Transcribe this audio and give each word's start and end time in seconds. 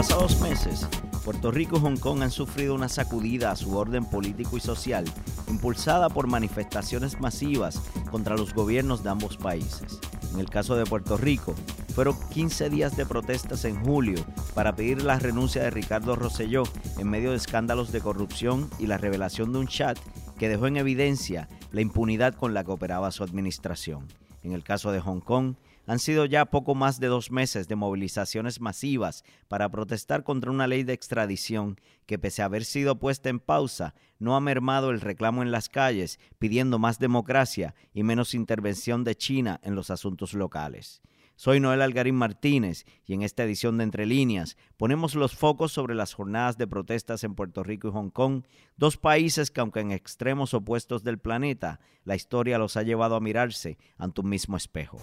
pasados 0.00 0.40
meses, 0.40 0.88
Puerto 1.26 1.50
Rico 1.50 1.76
y 1.76 1.80
Hong 1.80 1.98
Kong 1.98 2.22
han 2.22 2.30
sufrido 2.30 2.74
una 2.74 2.88
sacudida 2.88 3.50
a 3.50 3.56
su 3.56 3.76
orden 3.76 4.06
político 4.06 4.56
y 4.56 4.60
social, 4.60 5.04
impulsada 5.46 6.08
por 6.08 6.26
manifestaciones 6.26 7.20
masivas 7.20 7.82
contra 8.10 8.34
los 8.34 8.54
gobiernos 8.54 9.02
de 9.02 9.10
ambos 9.10 9.36
países. 9.36 10.00
En 10.32 10.40
el 10.40 10.48
caso 10.48 10.74
de 10.74 10.86
Puerto 10.86 11.18
Rico, 11.18 11.54
fueron 11.94 12.16
15 12.30 12.70
días 12.70 12.96
de 12.96 13.04
protestas 13.04 13.66
en 13.66 13.84
julio 13.84 14.24
para 14.54 14.74
pedir 14.74 15.02
la 15.02 15.18
renuncia 15.18 15.62
de 15.62 15.68
Ricardo 15.68 16.16
Rosselló 16.16 16.62
en 16.96 17.10
medio 17.10 17.32
de 17.32 17.36
escándalos 17.36 17.92
de 17.92 18.00
corrupción 18.00 18.70
y 18.78 18.86
la 18.86 18.96
revelación 18.96 19.52
de 19.52 19.58
un 19.58 19.66
chat 19.66 19.98
que 20.38 20.48
dejó 20.48 20.66
en 20.66 20.78
evidencia 20.78 21.46
la 21.72 21.82
impunidad 21.82 22.32
con 22.36 22.54
la 22.54 22.64
que 22.64 22.70
operaba 22.70 23.10
su 23.10 23.22
administración. 23.22 24.08
En 24.42 24.52
el 24.52 24.64
caso 24.64 24.92
de 24.92 25.00
Hong 25.00 25.20
Kong, 25.20 25.56
han 25.90 25.98
sido 25.98 26.24
ya 26.24 26.44
poco 26.46 26.76
más 26.76 27.00
de 27.00 27.08
dos 27.08 27.32
meses 27.32 27.66
de 27.66 27.74
movilizaciones 27.74 28.60
masivas 28.60 29.24
para 29.48 29.68
protestar 29.68 30.22
contra 30.22 30.52
una 30.52 30.68
ley 30.68 30.84
de 30.84 30.92
extradición 30.92 31.80
que, 32.06 32.16
pese 32.16 32.42
a 32.42 32.44
haber 32.44 32.64
sido 32.64 33.00
puesta 33.00 33.28
en 33.28 33.40
pausa, 33.40 33.96
no 34.20 34.36
ha 34.36 34.40
mermado 34.40 34.90
el 34.90 35.00
reclamo 35.00 35.42
en 35.42 35.50
las 35.50 35.68
calles 35.68 36.20
pidiendo 36.38 36.78
más 36.78 37.00
democracia 37.00 37.74
y 37.92 38.04
menos 38.04 38.34
intervención 38.34 39.02
de 39.02 39.16
China 39.16 39.58
en 39.64 39.74
los 39.74 39.90
asuntos 39.90 40.32
locales. 40.32 41.02
Soy 41.34 41.58
Noel 41.58 41.82
Algarín 41.82 42.14
Martínez 42.14 42.84
y 43.04 43.14
en 43.14 43.22
esta 43.22 43.42
edición 43.42 43.76
de 43.76 43.82
Entre 43.82 44.06
Líneas 44.06 44.56
ponemos 44.76 45.16
los 45.16 45.34
focos 45.34 45.72
sobre 45.72 45.96
las 45.96 46.14
jornadas 46.14 46.56
de 46.56 46.68
protestas 46.68 47.24
en 47.24 47.34
Puerto 47.34 47.64
Rico 47.64 47.88
y 47.88 47.90
Hong 47.90 48.10
Kong, 48.10 48.44
dos 48.76 48.96
países 48.96 49.50
que 49.50 49.60
aunque 49.60 49.80
en 49.80 49.90
extremos 49.90 50.54
opuestos 50.54 51.02
del 51.02 51.18
planeta, 51.18 51.80
la 52.04 52.14
historia 52.14 52.58
los 52.58 52.76
ha 52.76 52.84
llevado 52.84 53.16
a 53.16 53.20
mirarse 53.20 53.76
ante 53.98 54.20
un 54.20 54.28
mismo 54.28 54.56
espejo. 54.56 55.00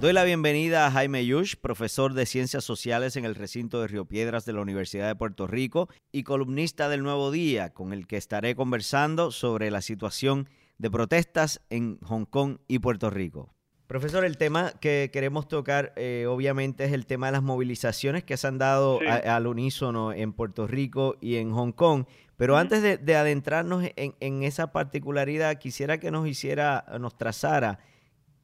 Doy 0.00 0.14
la 0.14 0.24
bienvenida 0.24 0.86
a 0.86 0.90
Jaime 0.90 1.26
Yush, 1.26 1.56
profesor 1.56 2.14
de 2.14 2.24
Ciencias 2.24 2.64
Sociales 2.64 3.16
en 3.16 3.26
el 3.26 3.34
recinto 3.34 3.82
de 3.82 3.86
Río 3.86 4.06
Piedras 4.06 4.46
de 4.46 4.54
la 4.54 4.62
Universidad 4.62 5.06
de 5.06 5.14
Puerto 5.14 5.46
Rico 5.46 5.90
y 6.10 6.22
columnista 6.22 6.88
del 6.88 7.02
Nuevo 7.02 7.30
Día, 7.30 7.74
con 7.74 7.92
el 7.92 8.06
que 8.06 8.16
estaré 8.16 8.56
conversando 8.56 9.30
sobre 9.30 9.70
la 9.70 9.82
situación 9.82 10.48
de 10.78 10.90
protestas 10.90 11.60
en 11.68 11.98
Hong 11.98 12.24
Kong 12.24 12.60
y 12.66 12.78
Puerto 12.78 13.10
Rico. 13.10 13.52
Profesor, 13.88 14.24
el 14.24 14.38
tema 14.38 14.72
que 14.80 15.10
queremos 15.12 15.48
tocar 15.48 15.92
eh, 15.96 16.24
obviamente 16.26 16.84
es 16.84 16.92
el 16.92 17.04
tema 17.04 17.26
de 17.26 17.32
las 17.32 17.42
movilizaciones 17.42 18.24
que 18.24 18.38
se 18.38 18.46
han 18.46 18.56
dado 18.56 19.00
al 19.06 19.46
unísono 19.46 20.14
en 20.14 20.32
Puerto 20.32 20.66
Rico 20.66 21.16
y 21.20 21.36
en 21.36 21.52
Hong 21.52 21.72
Kong. 21.72 22.06
Pero 22.38 22.56
antes 22.56 22.82
de, 22.82 23.16
adentrarnos 23.16 23.84
en, 23.96 24.14
en, 24.18 24.44
esa 24.44 24.72
particularidad, 24.72 25.58
quisiera 25.58 26.00
que 26.00 26.10
nos 26.10 26.26
hiciera, 26.26 26.86
nos 26.98 27.18
trazara 27.18 27.80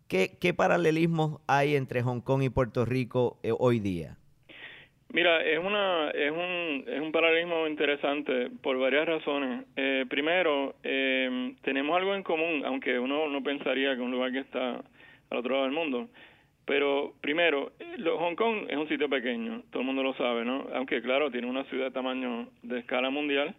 ¿Qué, 0.09 0.39
qué 0.41 0.55
paralelismos 0.55 1.41
hay 1.49 1.75
entre 1.75 2.03
Hong 2.03 2.21
Kong 2.21 2.43
y 2.43 2.49
Puerto 2.49 2.85
Rico 2.85 3.39
eh, 3.43 3.51
hoy 3.59 3.81
día? 3.81 4.17
Mira, 5.09 5.43
es 5.43 5.59
una 5.59 6.11
es 6.11 6.31
un 6.31 6.85
es 6.87 7.01
un 7.01 7.11
paralelismo 7.11 7.67
interesante 7.67 8.51
por 8.63 8.79
varias 8.79 9.07
razones. 9.07 9.65
Eh, 9.75 10.05
primero, 10.09 10.77
eh, 10.85 11.55
tenemos 11.63 11.97
algo 11.97 12.15
en 12.15 12.23
común, 12.23 12.63
aunque 12.65 12.99
uno 12.99 13.29
no 13.29 13.43
pensaría 13.43 13.97
que 13.97 14.03
un 14.03 14.13
lugar 14.13 14.31
que 14.31 14.41
está 14.41 14.83
al 15.31 15.39
otro 15.39 15.55
lado 15.55 15.65
del 15.65 15.75
mundo. 15.75 16.09
Pero 16.67 17.15
primero, 17.21 17.73
Hong 18.19 18.35
Kong 18.35 18.67
es 18.69 18.77
un 18.77 18.89
sitio 18.89 19.09
pequeño, 19.09 19.63
todo 19.71 19.81
el 19.81 19.87
mundo 19.87 20.03
lo 20.03 20.15
sabe, 20.15 20.45
¿no? 20.45 20.67
Aunque 20.75 21.01
claro, 21.01 21.31
tiene 21.31 21.49
una 21.49 21.65
ciudad 21.65 21.87
de 21.87 21.91
tamaño 21.93 22.49
de 22.63 22.81
escala 22.81 23.11
mundial, 23.11 23.55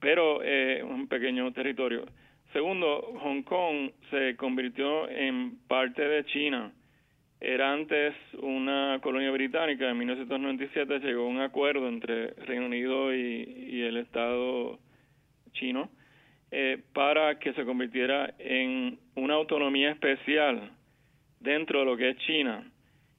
pero 0.00 0.42
es 0.42 0.82
un 0.82 1.08
pequeño 1.08 1.50
territorio. 1.52 2.04
Segundo, 2.52 3.00
Hong 3.22 3.42
Kong 3.44 3.92
se 4.10 4.36
convirtió 4.36 5.08
en 5.08 5.56
parte 5.68 6.06
de 6.06 6.24
China. 6.26 6.70
Era 7.40 7.72
antes 7.72 8.14
una 8.40 9.00
colonia 9.02 9.30
británica. 9.30 9.88
En 9.88 9.96
1997 9.96 11.00
llegó 11.00 11.26
un 11.26 11.40
acuerdo 11.40 11.88
entre 11.88 12.34
Reino 12.44 12.66
Unido 12.66 13.14
y, 13.14 13.82
el 13.82 13.96
Estado 13.96 14.78
chino 15.52 15.90
eh, 16.50 16.78
para 16.92 17.38
que 17.38 17.54
se 17.54 17.64
convirtiera 17.64 18.34
en 18.38 18.98
una 19.16 19.34
autonomía 19.34 19.90
especial 19.90 20.70
dentro 21.40 21.80
de 21.80 21.84
lo 21.86 21.96
que 21.96 22.10
es 22.10 22.18
China. 22.18 22.70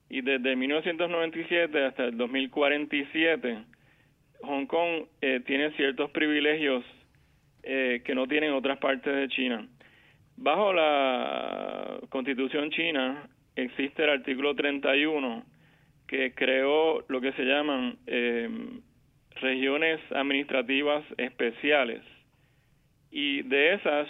Y 0.10 0.22
desde 0.22 0.56
1997 0.56 1.86
hasta 1.86 2.06
el 2.06 2.18
2047, 2.18 3.64
Hong 4.44 4.68
Kong 4.68 5.06
eh, 5.22 5.42
tiene 5.46 5.72
ciertos 5.72 6.12
privilegios 6.12 6.86
eh, 7.64 8.02
que 8.06 8.16
no 8.16 8.28
tienen 8.28 8.54
otras 8.54 8.78
partes 8.78 9.16
de 9.16 9.28
China. 9.30 9.68
Bajo 10.36 10.74
la 10.74 12.00
constitución 12.10 12.70
china 12.72 13.30
existe 13.56 14.04
el 14.04 14.10
artículo 14.10 14.56
31 14.56 15.44
que 16.08 16.34
creó 16.34 17.04
lo 17.08 17.22
que 17.22 17.32
se 17.34 17.44
llaman 17.44 17.98
eh, 18.08 18.50
regiones 19.42 20.00
administrativas 20.12 21.04
especiales. 21.18 22.02
Y 23.12 23.44
de 23.44 23.74
esas 23.76 24.08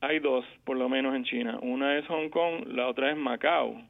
hay 0.00 0.18
dos, 0.18 0.44
por 0.64 0.76
lo 0.76 0.88
menos 0.88 1.14
en 1.14 1.24
China. 1.24 1.58
Una 1.62 1.96
es 1.98 2.06
Hong 2.06 2.28
Kong, 2.28 2.66
la 2.66 2.88
otra 2.88 3.10
es 3.10 3.16
Macao, 3.16 3.80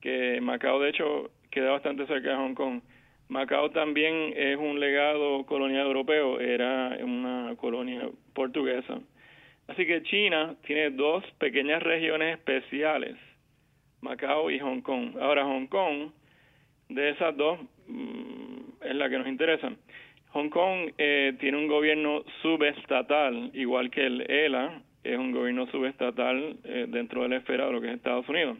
que 0.00 0.40
Macao 0.40 0.80
de 0.80 0.90
hecho 0.90 1.30
queda 1.50 1.70
bastante 1.70 2.06
cerca 2.06 2.30
de 2.30 2.36
Hong 2.36 2.54
Kong. 2.54 2.80
Macao 3.28 3.70
también 3.70 4.32
es 4.36 4.56
un 4.56 4.80
legado 4.80 5.44
colonial 5.44 5.86
europeo, 5.86 6.40
era 6.40 6.96
una 7.02 7.54
colonia 7.56 8.08
portuguesa. 8.32 9.00
Así 9.66 9.86
que 9.86 10.02
China 10.02 10.56
tiene 10.66 10.90
dos 10.90 11.22
pequeñas 11.38 11.82
regiones 11.82 12.38
especiales, 12.38 13.16
Macao 14.00 14.50
y 14.50 14.58
Hong 14.58 14.80
Kong. 14.80 15.16
Ahora 15.20 15.44
Hong 15.44 15.66
Kong, 15.66 16.10
de 16.88 17.10
esas 17.10 17.36
dos, 17.36 17.58
mm, 17.86 18.84
es 18.84 18.94
la 18.94 19.10
que 19.10 19.18
nos 19.18 19.28
interesa. 19.28 19.72
Hong 20.30 20.48
Kong 20.48 20.92
eh, 20.96 21.34
tiene 21.38 21.58
un 21.58 21.68
gobierno 21.68 22.24
subestatal, 22.40 23.50
igual 23.52 23.90
que 23.90 24.06
el 24.06 24.30
ELA, 24.30 24.82
es 25.04 25.18
un 25.18 25.32
gobierno 25.32 25.66
subestatal 25.66 26.56
eh, 26.64 26.86
dentro 26.88 27.22
de 27.22 27.28
la 27.28 27.36
esfera 27.36 27.66
de 27.66 27.72
lo 27.72 27.80
que 27.80 27.88
es 27.88 27.94
Estados 27.94 28.28
Unidos. 28.28 28.58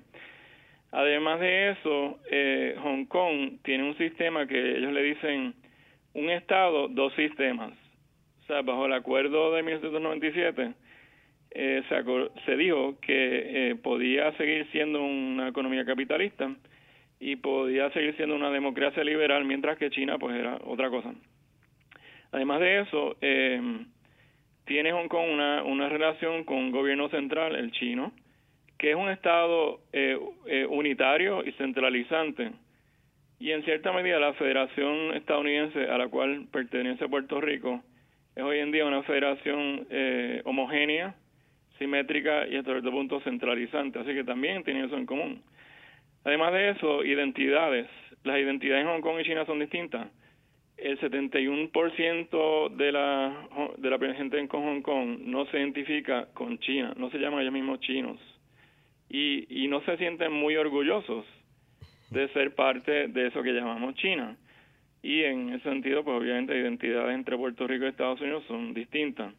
Además 0.91 1.41
de 1.41 1.71
eso, 1.71 2.19
eh, 2.31 2.77
Hong 2.83 3.05
Kong 3.07 3.59
tiene 3.63 3.85
un 3.85 3.97
sistema 3.99 4.47
que 4.47 4.77
ellos 4.79 4.93
le 4.93 5.03
dicen 5.03 5.55
un 6.15 6.31
Estado, 6.31 6.89
dos 6.89 7.13
sistemas. 7.15 7.73
O 8.43 8.47
sea, 8.47 8.63
bajo 8.63 8.87
el 8.87 8.95
acuerdo 8.95 9.53
de 9.55 9.63
1797 9.63 10.73
eh, 11.51 11.83
se, 11.89 12.43
se, 12.45 12.57
dijo 12.57 12.99
que 13.01 13.71
eh, 13.71 13.75
podía 13.77 14.33
seguir 14.37 14.67
siendo 14.71 15.03
una 15.03 15.49
economía 15.49 15.85
capitalista 15.85 16.55
y 17.21 17.37
podía 17.37 17.91
seguir 17.91 18.17
siendo 18.17 18.35
una 18.35 18.51
democracia 18.51 19.03
liberal, 19.03 19.45
mientras 19.45 19.79
que 19.79 19.91
China 19.91 20.19
pues 20.19 20.37
era 20.37 20.59
otra 20.65 20.91
cosa. 20.91 21.15
Además 22.33 22.61
de 22.61 22.81
eso, 22.81 23.17
eh, 23.21 23.61
tiene 24.67 24.93
Hong 24.93 25.09
Kong 25.09 25.31
una, 25.33 25.63
una 25.63 25.89
relación 25.89 26.45
con 26.45 26.57
un 26.59 26.71
gobierno 26.71 27.09
central, 27.09 27.57
el 27.57 27.73
chino, 27.73 28.13
que 28.79 28.91
es 28.91 28.97
un 28.97 29.11
Estado 29.11 29.81
eh, 29.93 30.19
eh, 30.47 30.67
unitario 30.67 31.45
y 31.45 31.53
centralizante. 31.53 32.53
Y 33.41 33.51
en 33.51 33.65
cierta 33.65 33.93
medida 33.93 34.19
la 34.19 34.35
Federación 34.35 35.15
Estadounidense 35.15 35.89
a 35.89 35.99
la 35.99 36.09
cual 36.09 36.47
pertenece 36.51 37.09
Puerto 37.09 37.41
Rico 37.41 37.83
es 38.35 38.43
hoy 38.43 38.59
en 38.61 38.71
día 38.71 38.87
una 38.87 39.03
federación 39.03 39.87
eh, 39.91 40.43
homogénea, 40.45 41.15
simétrica 41.77 42.47
y 42.47 42.57
hasta 42.57 42.71
cierto 42.71 42.93
punto 42.93 43.21
centralizante. 43.21 43.99
Así 43.99 44.15
que 44.15 44.23
también 44.23 44.63
tiene 44.63 44.85
eso 44.85 44.97
en 44.97 45.07
común. 45.07 45.43
Además 46.25 46.53
de 46.53 46.71
eso, 46.71 47.05
identidades. 47.05 47.89
Las 48.23 48.39
identidades 48.39 48.85
en 48.85 48.91
Hong 48.91 49.01
Kong 49.01 49.21
y 49.21 49.25
China 49.25 49.45
son 49.45 49.59
distintas. 49.59 50.07
El 50.77 51.01
71% 51.01 52.77
de 52.77 52.93
la, 52.93 53.49
de 53.77 53.91
la 53.91 54.15
gente 54.15 54.39
en 54.39 54.47
Hong 54.47 54.83
Kong 54.83 55.19
no 55.25 55.47
se 55.47 55.59
identifica 55.59 56.29
con 56.35 56.61
China, 56.61 56.95
no 56.97 57.11
se 57.11 57.19
llaman 57.19 57.41
ellos 57.41 57.53
mismos 57.53 57.81
chinos 57.81 58.38
y, 59.09 59.65
y 59.65 59.69
no 59.69 59.81
se 59.83 59.97
sienten 59.97 60.33
muy 60.33 60.57
orgullosos 60.57 61.25
de 62.11 62.29
ser 62.29 62.55
parte 62.55 63.09
de 63.09 63.29
eso 63.29 63.43
que 63.43 63.53
llamamos 63.53 63.95
China. 63.97 64.37
Y 65.03 65.23
en 65.23 65.51
ese 65.51 65.69
sentido, 65.69 66.05
pues 66.05 66.19
obviamente 66.19 66.59
identidades 66.59 67.15
entre 67.15 67.37
Puerto 67.37 67.67
Rico 67.67 67.85
y 67.85 67.89
Estados 67.89 68.21
Unidos 68.21 68.45
son 68.49 68.75
distintas. 68.75 69.33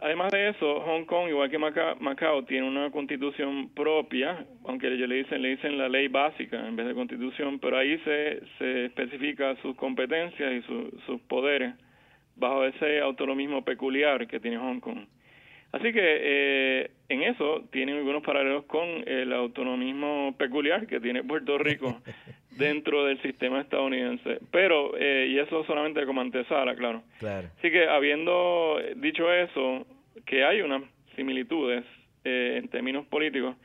Además 0.00 0.32
de 0.32 0.48
eso, 0.48 0.80
Hong 0.80 1.04
Kong, 1.04 1.28
igual 1.28 1.50
que 1.50 1.58
Macao, 1.58 2.44
tiene 2.44 2.66
una 2.66 2.90
constitución 2.90 3.70
propia, 3.74 4.44
aunque 4.66 4.88
ellos 4.88 5.08
le 5.08 5.16
dicen, 5.16 5.40
le 5.40 5.50
dicen 5.50 5.78
la 5.78 5.88
ley 5.88 6.08
básica 6.08 6.66
en 6.66 6.76
vez 6.76 6.86
de 6.86 6.94
constitución, 6.94 7.58
pero 7.58 7.78
ahí 7.78 7.96
se, 7.98 8.42
se 8.58 8.84
especifica 8.86 9.56
sus 9.62 9.76
competencias 9.76 10.52
y 10.52 10.62
sus 11.06 11.20
poderes 11.22 11.74
bajo 12.36 12.64
ese 12.64 13.00
autonomismo 13.00 13.64
peculiar 13.64 14.26
que 14.26 14.40
tiene 14.40 14.58
Hong 14.58 14.80
Kong. 14.80 15.06
Así 15.74 15.92
que 15.92 16.00
eh, 16.00 16.90
en 17.08 17.22
eso 17.22 17.64
tienen 17.72 17.96
algunos 17.96 18.22
paralelos 18.22 18.64
con 18.66 18.86
el 19.08 19.32
autonomismo 19.32 20.32
peculiar 20.38 20.86
que 20.86 21.00
tiene 21.00 21.24
Puerto 21.24 21.58
Rico 21.58 22.00
dentro 22.56 23.04
del 23.04 23.20
sistema 23.22 23.60
estadounidense. 23.60 24.38
Pero, 24.52 24.96
eh, 24.96 25.26
y 25.30 25.38
eso 25.40 25.64
solamente 25.64 26.06
como 26.06 26.20
antesala, 26.20 26.76
claro. 26.76 27.02
claro. 27.18 27.48
Así 27.58 27.72
que 27.72 27.88
habiendo 27.88 28.78
dicho 28.94 29.32
eso, 29.32 29.84
que 30.24 30.44
hay 30.44 30.60
unas 30.60 30.82
similitudes 31.16 31.84
eh, 32.22 32.60
en 32.62 32.68
términos 32.68 33.04
políticos, 33.06 33.56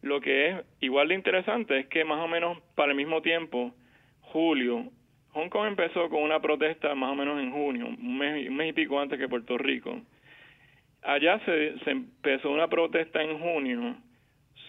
lo 0.00 0.22
que 0.22 0.48
es 0.48 0.56
igual 0.80 1.08
de 1.08 1.16
interesante 1.16 1.80
es 1.80 1.86
que 1.88 2.02
más 2.02 2.24
o 2.24 2.28
menos 2.28 2.56
para 2.76 2.92
el 2.92 2.96
mismo 2.96 3.20
tiempo 3.20 3.74
julio, 4.22 4.90
Hong 5.32 5.50
Kong 5.50 5.66
empezó 5.66 6.08
con 6.08 6.22
una 6.22 6.40
protesta 6.40 6.94
más 6.94 7.12
o 7.12 7.14
menos 7.14 7.38
en 7.38 7.52
junio, 7.52 7.88
un 7.88 8.16
mes, 8.16 8.48
un 8.48 8.56
mes 8.56 8.70
y 8.70 8.72
pico 8.72 8.98
antes 8.98 9.18
que 9.18 9.28
Puerto 9.28 9.58
Rico. 9.58 10.00
Allá 11.02 11.38
se, 11.44 11.78
se 11.80 11.90
empezó 11.90 12.50
una 12.50 12.68
protesta 12.68 13.22
en 13.22 13.38
junio 13.38 13.96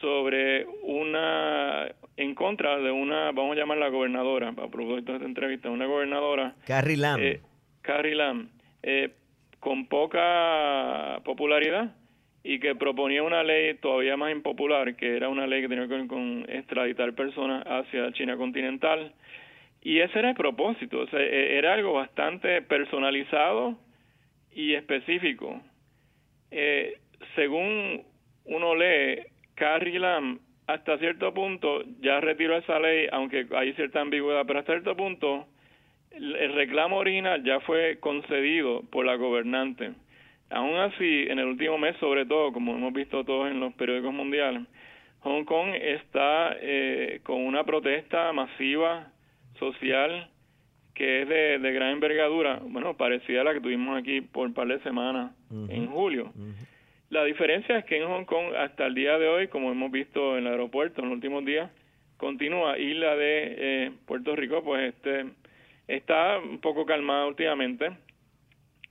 sobre 0.01 0.65
una, 0.83 1.87
en 2.17 2.35
contra 2.35 2.77
de 2.77 2.91
una, 2.91 3.31
vamos 3.31 3.55
a 3.55 3.59
llamarla 3.59 3.89
gobernadora, 3.89 4.49
a 4.49 4.69
propósito 4.69 5.11
de 5.11 5.17
esta 5.17 5.27
entrevista, 5.27 5.69
una 5.69 5.85
gobernadora. 5.85 6.55
Carrie 6.65 6.97
Lam. 6.97 7.19
Eh, 7.21 7.41
Carrie 7.81 8.15
Lam, 8.15 8.49
eh, 8.83 9.11
con 9.59 9.87
poca 9.87 11.21
popularidad 11.23 11.95
y 12.43 12.59
que 12.59 12.75
proponía 12.75 13.23
una 13.23 13.43
ley 13.43 13.75
todavía 13.75 14.15
más 14.15 14.31
impopular, 14.31 14.95
que 14.95 15.15
era 15.15 15.29
una 15.29 15.47
ley 15.47 15.61
que 15.61 15.69
tenía 15.69 15.87
que 15.87 15.95
ver 15.95 16.07
con 16.07 16.45
extraditar 16.47 17.13
personas 17.13 17.63
hacia 17.67 18.11
China 18.13 18.37
continental. 18.37 19.13
Y 19.81 19.99
ese 19.99 20.19
era 20.19 20.29
el 20.29 20.35
propósito, 20.35 20.99
o 20.99 21.07
sea, 21.07 21.19
e, 21.19 21.57
era 21.57 21.73
algo 21.73 21.93
bastante 21.93 22.61
personalizado 22.61 23.77
y 24.53 24.73
específico. 24.73 25.61
Eh, 26.51 26.97
según 27.35 28.03
uno 28.45 28.75
lee, 28.75 29.23
Carrie 29.55 29.99
Lam 29.99 30.39
hasta 30.67 30.97
cierto 30.99 31.33
punto 31.33 31.81
ya 31.99 32.19
retiró 32.19 32.57
esa 32.57 32.79
ley, 32.79 33.07
aunque 33.11 33.47
hay 33.55 33.73
cierta 33.73 34.01
ambigüedad, 34.01 34.45
pero 34.45 34.59
hasta 34.59 34.73
cierto 34.73 34.95
punto 34.95 35.47
el 36.11 36.53
reclamo 36.53 36.97
original 36.97 37.43
ya 37.43 37.59
fue 37.61 37.97
concedido 37.99 38.81
por 38.91 39.05
la 39.05 39.15
gobernante. 39.15 39.91
Aún 40.49 40.75
así, 40.77 41.25
en 41.29 41.39
el 41.39 41.45
último 41.45 41.77
mes, 41.77 41.95
sobre 41.97 42.25
todo, 42.25 42.51
como 42.51 42.75
hemos 42.75 42.93
visto 42.93 43.23
todos 43.23 43.49
en 43.49 43.59
los 43.59 43.73
periódicos 43.73 44.13
mundiales, 44.13 44.63
Hong 45.21 45.43
Kong 45.43 45.75
está 45.75 46.55
eh, 46.59 47.19
con 47.23 47.45
una 47.45 47.63
protesta 47.63 48.31
masiva 48.33 49.11
social 49.59 50.29
que 50.99 51.21
es 51.21 51.29
de, 51.29 51.71
gran 51.71 51.91
envergadura, 51.91 52.59
bueno, 52.61 52.97
parecida 52.97 53.39
a 53.39 53.43
la 53.45 53.53
que 53.53 53.61
tuvimos 53.61 53.97
aquí 53.97 54.19
por 54.19 54.45
un 54.45 54.53
par 54.53 54.67
de 54.67 54.81
semanas 54.81 55.31
en 55.49 55.87
julio. 55.87 56.33
La 57.09 57.23
diferencia 57.23 57.77
es 57.77 57.85
que 57.85 57.95
en 57.95 58.05
Hong 58.05 58.25
Kong, 58.25 58.53
hasta 58.57 58.85
el 58.85 58.95
día 58.95 59.17
de 59.17 59.29
hoy, 59.29 59.47
como 59.47 59.71
hemos 59.71 59.91
visto 59.91 60.37
en 60.37 60.45
el 60.45 60.51
aeropuerto 60.51 61.01
en 61.01 61.07
los 61.07 61.15
últimos 61.15 61.45
días, 61.45 61.71
continúa. 62.17 62.77
Y 62.77 62.95
la 62.95 63.15
de 63.15 63.55
eh, 63.57 63.91
Puerto 64.05 64.35
Rico, 64.35 64.61
pues 64.61 64.93
este 64.93 65.27
está 65.87 66.37
un 66.37 66.59
poco 66.59 66.85
calmada 66.85 67.27
últimamente. 67.27 67.91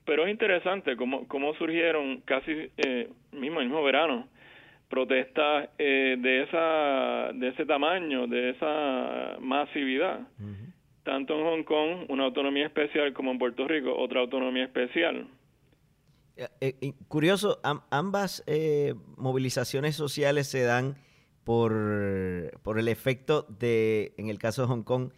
Pero 0.07 0.25
es 0.25 0.31
interesante 0.31 0.97
cómo, 0.97 1.29
cómo 1.29 1.53
surgieron 1.57 2.23
casi 2.23 2.71
eh, 2.79 3.11
mismo 3.33 3.61
el 3.61 3.67
mismo 3.67 3.85
verano 3.85 4.27
protestas 4.89 5.69
eh, 5.77 6.17
de 6.19 6.45
esa 6.45 7.33
de 7.35 7.49
ese 7.49 7.67
tamaño, 7.67 8.27
de 8.27 8.49
esa 8.49 9.37
masividad. 9.41 10.21
Tanto 11.09 11.39
en 11.39 11.45
Hong 11.47 11.65
Kong, 11.65 12.05
una 12.11 12.25
autonomía 12.25 12.67
especial, 12.67 13.15
como 13.15 13.31
en 13.31 13.39
Puerto 13.39 13.67
Rico, 13.67 13.97
otra 13.97 14.21
autonomía 14.21 14.65
especial. 14.65 15.27
Eh, 16.61 16.93
curioso, 17.09 17.61
ambas 17.89 18.45
movilizaciones 19.17 19.97
sociales 19.97 20.49
se 20.49 20.65
dan 20.65 20.99
por, 21.45 21.73
por 22.63 22.79
el 22.79 22.89
efecto 22.89 23.47
de, 23.49 24.13
en 24.19 24.29
el 24.29 24.39
caso 24.39 24.61
de 24.61 24.69
Hong 24.69 24.83
Kong, 24.83 25.13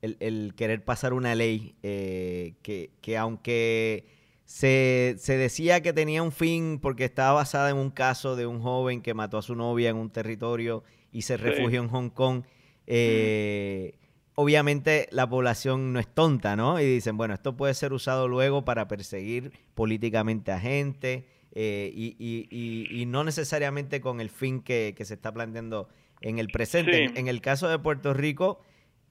el, 0.00 0.16
el 0.20 0.54
querer 0.56 0.82
pasar 0.82 1.12
una 1.12 1.34
ley 1.34 1.74
que, 1.82 2.90
que 3.02 3.18
aunque 3.18 4.06
se, 4.46 5.16
se, 5.18 5.36
decía 5.36 5.82
que 5.82 5.92
tenía 5.92 6.22
un 6.22 6.32
fin 6.32 6.78
porque 6.80 7.04
estaba 7.04 7.34
basada 7.34 7.68
en 7.68 7.76
un 7.76 7.90
caso 7.90 8.34
de 8.34 8.46
un 8.46 8.60
joven 8.60 9.02
que 9.02 9.12
mató 9.12 9.36
a 9.36 9.42
su 9.42 9.54
novia 9.54 9.90
en 9.90 9.96
un 9.96 10.08
territorio 10.08 10.84
y 11.12 11.22
se 11.22 11.36
refugió 11.36 11.82
en 11.82 11.88
Hong 11.88 12.08
Kong. 12.08 12.44
Eh, 12.86 13.94
obviamente 14.34 15.08
la 15.10 15.28
población 15.28 15.92
no 15.92 16.00
es 16.00 16.08
tonta, 16.08 16.56
¿no? 16.56 16.80
Y 16.80 16.84
dicen, 16.84 17.16
bueno, 17.16 17.34
esto 17.34 17.56
puede 17.56 17.74
ser 17.74 17.92
usado 17.92 18.28
luego 18.28 18.64
para 18.64 18.88
perseguir 18.88 19.52
políticamente 19.74 20.52
a 20.52 20.60
gente 20.60 21.26
eh, 21.52 21.92
y, 21.94 22.16
y, 22.18 23.00
y, 23.00 23.06
no 23.06 23.22
necesariamente 23.22 24.00
con 24.00 24.20
el 24.20 24.30
fin 24.30 24.60
que, 24.60 24.94
que 24.96 25.04
se 25.04 25.14
está 25.14 25.32
planteando 25.32 25.88
en 26.20 26.38
el 26.38 26.48
presente. 26.48 27.04
En, 27.04 27.16
en, 27.16 27.28
el 27.28 27.40
caso 27.40 27.68
de 27.68 27.78
Puerto 27.78 28.12
Rico, 28.12 28.60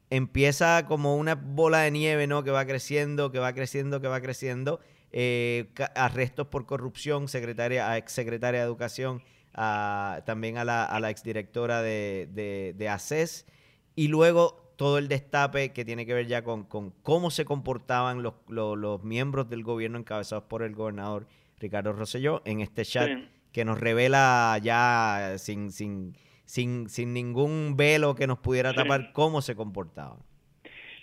empieza 0.10 0.86
como 0.86 1.16
una 1.16 1.36
bola 1.36 1.80
de 1.80 1.92
nieve, 1.92 2.28
¿no? 2.28 2.44
Que 2.44 2.52
va 2.52 2.66
creciendo, 2.66 3.32
que 3.32 3.40
va 3.40 3.54
creciendo, 3.54 4.02
que 4.02 4.08
va 4.08 4.20
creciendo 4.20 4.82
eh, 5.14 5.70
arrestos 5.96 6.48
por 6.48 6.66
corrupción, 6.66 7.28
secretaria, 7.28 7.90
a 7.90 7.98
exsecretaria 7.98 8.60
de 8.60 8.66
Educación, 8.66 9.22
también 9.54 10.58
a 10.58 10.66
la, 10.66 10.84
a 10.84 11.00
la 11.00 11.12
exdirectora 11.12 11.84
de, 11.84 12.28
de, 12.34 12.74
de 12.76 12.90
ACES, 12.90 13.46
y 13.96 14.08
luego 14.08 14.63
todo 14.76 14.98
el 14.98 15.08
destape 15.08 15.74
que 15.74 15.86
tiene 15.86 16.06
que 16.06 16.14
ver 16.14 16.28
ya 16.28 16.44
con, 16.44 16.64
con 16.64 16.92
cómo 17.04 17.32
se 17.32 17.46
comportaban 17.46 18.24
los, 18.24 18.34
los, 18.48 19.04
miembros 19.04 19.50
del 19.50 19.64
gobierno 19.64 19.98
encabezados 19.98 20.46
por 20.46 20.64
el 20.64 20.76
gobernador 20.76 21.28
Ricardo 21.60 21.94
Rosselló 21.94 22.42
en 22.46 22.60
este 22.60 22.84
chat 22.84 23.10
que 23.52 23.66
nos 23.66 23.80
revela 23.80 24.58
ya 24.62 25.36
sin, 25.38 25.72
sin, 25.72 26.14
sin, 26.46 26.90
sin 26.90 27.14
ningún 27.14 27.76
velo 27.78 28.16
que 28.16 28.28
nos 28.28 28.40
pudiera 28.40 28.74
tapar 28.74 29.14
cómo 29.14 29.42
se 29.42 29.56
comportaban. 29.56 30.18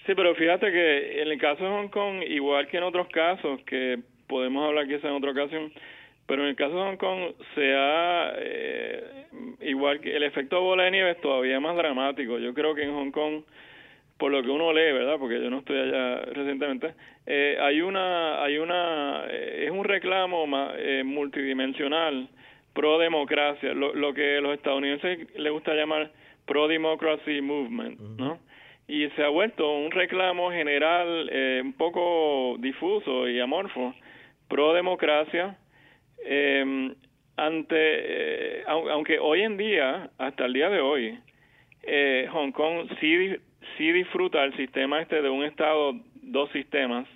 Sí, 0.07 0.15
pero 0.15 0.35
fíjate 0.35 0.71
que 0.73 1.23
en 1.23 1.29
el 1.29 1.39
caso 1.39 1.63
de 1.63 1.71
Hong 1.71 1.89
Kong, 1.89 2.23
igual 2.29 2.67
que 2.69 2.79
en 2.79 2.83
otros 2.83 3.07
casos, 3.09 3.61
que 3.67 4.01
podemos 4.27 4.67
hablar 4.67 4.89
quizá 4.89 5.09
en 5.09 5.15
otra 5.15 5.31
ocasión, 5.31 5.73
pero 6.31 6.45
en 6.45 6.51
el 6.51 6.55
caso 6.55 6.77
de 6.77 6.83
Hong 6.83 6.97
Kong 6.97 7.35
se 7.57 7.75
ha, 7.75 8.35
eh, 8.37 9.25
igual 9.63 9.99
que 9.99 10.15
el 10.15 10.23
efecto 10.23 10.61
bola 10.61 10.85
de 10.85 10.93
nieve 10.93 11.11
es 11.11 11.21
todavía 11.21 11.59
más 11.59 11.75
dramático. 11.75 12.39
Yo 12.39 12.55
creo 12.55 12.73
que 12.73 12.85
en 12.85 12.95
Hong 12.95 13.11
Kong, 13.11 13.43
por 14.17 14.31
lo 14.31 14.41
que 14.41 14.49
uno 14.49 14.73
lee, 14.73 14.93
¿verdad? 14.93 15.17
Porque 15.19 15.43
yo 15.43 15.51
no 15.51 15.59
estoy 15.59 15.81
allá 15.81 16.21
recientemente, 16.27 16.95
eh, 17.27 17.59
hay 17.61 17.81
una, 17.81 18.45
hay 18.45 18.59
una, 18.59 19.25
eh, 19.29 19.65
es 19.65 19.73
un 19.73 19.83
reclamo 19.83 20.47
multidimensional 21.05 22.29
pro 22.75 23.01
democracia, 23.01 23.75
lo, 23.75 23.93
lo 23.93 24.15
que 24.15 24.41
los 24.41 24.55
estadounidenses 24.55 25.35
les 25.35 25.53
gusta 25.53 25.75
llamar 25.75 26.13
pro 26.47 26.69
democracy 26.69 27.41
movement, 27.41 27.99
¿no? 28.19 28.39
y 28.87 29.09
se 29.17 29.25
ha 29.25 29.29
vuelto 29.31 29.69
un 29.69 29.91
reclamo 29.91 30.53
general 30.53 31.29
eh, 31.33 31.61
un 31.61 31.73
poco 31.73 32.55
difuso 32.61 33.29
y 33.29 33.41
amorfo 33.41 33.95
pro 34.49 34.75
democracia 34.75 35.57
eh, 36.25 36.95
ante 37.37 37.77
eh, 37.77 38.65
aunque 38.67 39.19
hoy 39.19 39.43
en 39.43 39.57
día 39.57 40.11
hasta 40.19 40.47
el 40.47 40.53
día 40.53 40.69
de 40.69 40.81
hoy 40.81 41.19
eh, 41.83 42.29
Hong 42.33 42.53
Kong 42.53 42.89
sí 43.01 43.37
sí 43.77 43.93
disfruta 43.93 44.45
el 44.45 44.55
sistema 44.57 45.01
este 45.01 45.23
de 45.23 45.31
un 45.31 45.45
estado 45.45 45.95
dos 46.23 46.51
sistemas 46.53 47.07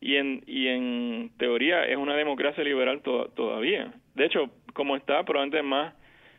y 0.00 0.16
en 0.16 0.42
y 0.46 0.68
en 0.68 1.30
teoría 1.38 1.84
es 1.84 1.96
una 1.96 2.16
democracia 2.16 2.64
liberal 2.64 3.02
todavía. 3.02 3.92
De 4.14 4.24
hecho 4.24 4.50
como 4.72 4.96
está 4.96 5.24
probablemente 5.24 5.62
más 5.62 5.94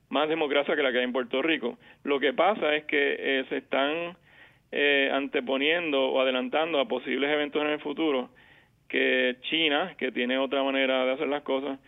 más 0.09 0.27
democracia 0.27 0.75
que 0.75 0.81
la 0.81 0.91
que 0.91 0.99
hay 0.99 1.03
en 1.03 1.13
Puerto 1.13 1.41
Rico. 1.41 1.77
Lo 2.03 2.19
que 2.19 2.33
pasa 2.33 2.75
es 2.75 2.85
que 2.85 3.45
se 3.47 3.57
están 3.57 4.15
eh, 4.71 5.09
anteponiendo 5.11 6.11
o 6.11 6.21
adelantando 6.21 6.79
a 6.79 6.87
posibles 6.87 7.31
eventos 7.31 7.59
en 7.59 7.69
el 7.69 7.79
futuro 7.79 8.29
que 8.87 9.37
China, 9.49 9.95
que 9.97 10.11
tiene 10.11 10.37
otra 10.37 10.61
manera 10.61 11.05
de 11.05 11.13
hacer 11.13 11.27
las 11.27 11.41
cosas, 11.41 11.79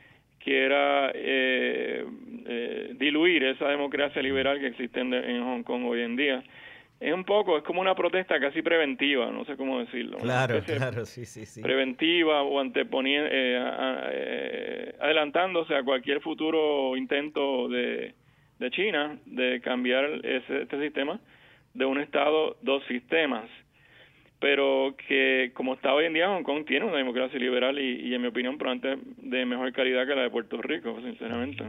quiera 0.44 1.12
eh, 1.14 2.06
eh, 2.46 2.94
diluir 2.98 3.44
esa 3.44 3.68
democracia 3.68 4.22
liberal 4.22 4.60
que 4.60 4.68
existe 4.68 5.00
en, 5.00 5.44
Hong 5.44 5.64
Kong 5.64 5.86
hoy 5.86 6.02
en 6.02 6.16
día. 6.16 6.44
Es 7.00 7.14
un 7.14 7.24
poco, 7.24 7.58
es 7.58 7.64
como 7.64 7.82
una 7.82 7.96
protesta 7.96 8.40
casi 8.40 8.62
preventiva, 8.62 9.32
no 9.32 9.44
sé 9.46 9.58
cómo 9.58 9.80
decirlo. 9.80 10.18
Claro, 10.20 10.62
claro, 10.64 11.06
sí, 11.06 11.26
sí, 11.26 11.48
sí. 11.48 11.62
Preventiva 11.62 12.44
o 12.44 12.60
anteponiendo, 12.60 13.28
eh, 13.32 14.94
adelantándose 15.00 15.74
a 15.76 15.84
cualquier 15.84 16.22
futuro 16.22 16.96
intento 16.96 17.68
de, 17.70 18.14
de 18.60 18.72
China 18.72 19.18
de 19.26 19.62
cambiar 19.62 20.06
ese, 20.24 20.62
este 20.62 20.80
sistema 20.80 21.20
de 21.74 21.86
un 21.86 22.00
Estado, 22.00 22.58
dos 22.62 22.84
sistemas, 22.88 23.50
pero 24.42 24.96
que 25.08 25.52
como 25.54 25.76
está 25.76 25.94
hoy 25.94 26.06
en 26.06 26.14
día 26.14 26.28
Hong 26.28 26.42
Kong 26.42 26.66
tiene 26.66 26.86
una 26.88 26.98
democracia 26.98 27.40
liberal 27.40 27.78
y, 27.80 28.14
en 28.14 28.22
mi 28.22 28.28
opinión 28.28 28.58
probablemente 28.58 29.12
de 29.22 29.46
mejor 29.46 29.72
calidad 29.72 30.08
que 30.08 30.16
la 30.16 30.24
de 30.24 30.32
Puerto 30.32 30.60
Rico, 30.60 31.00
sinceramente. 31.00 31.64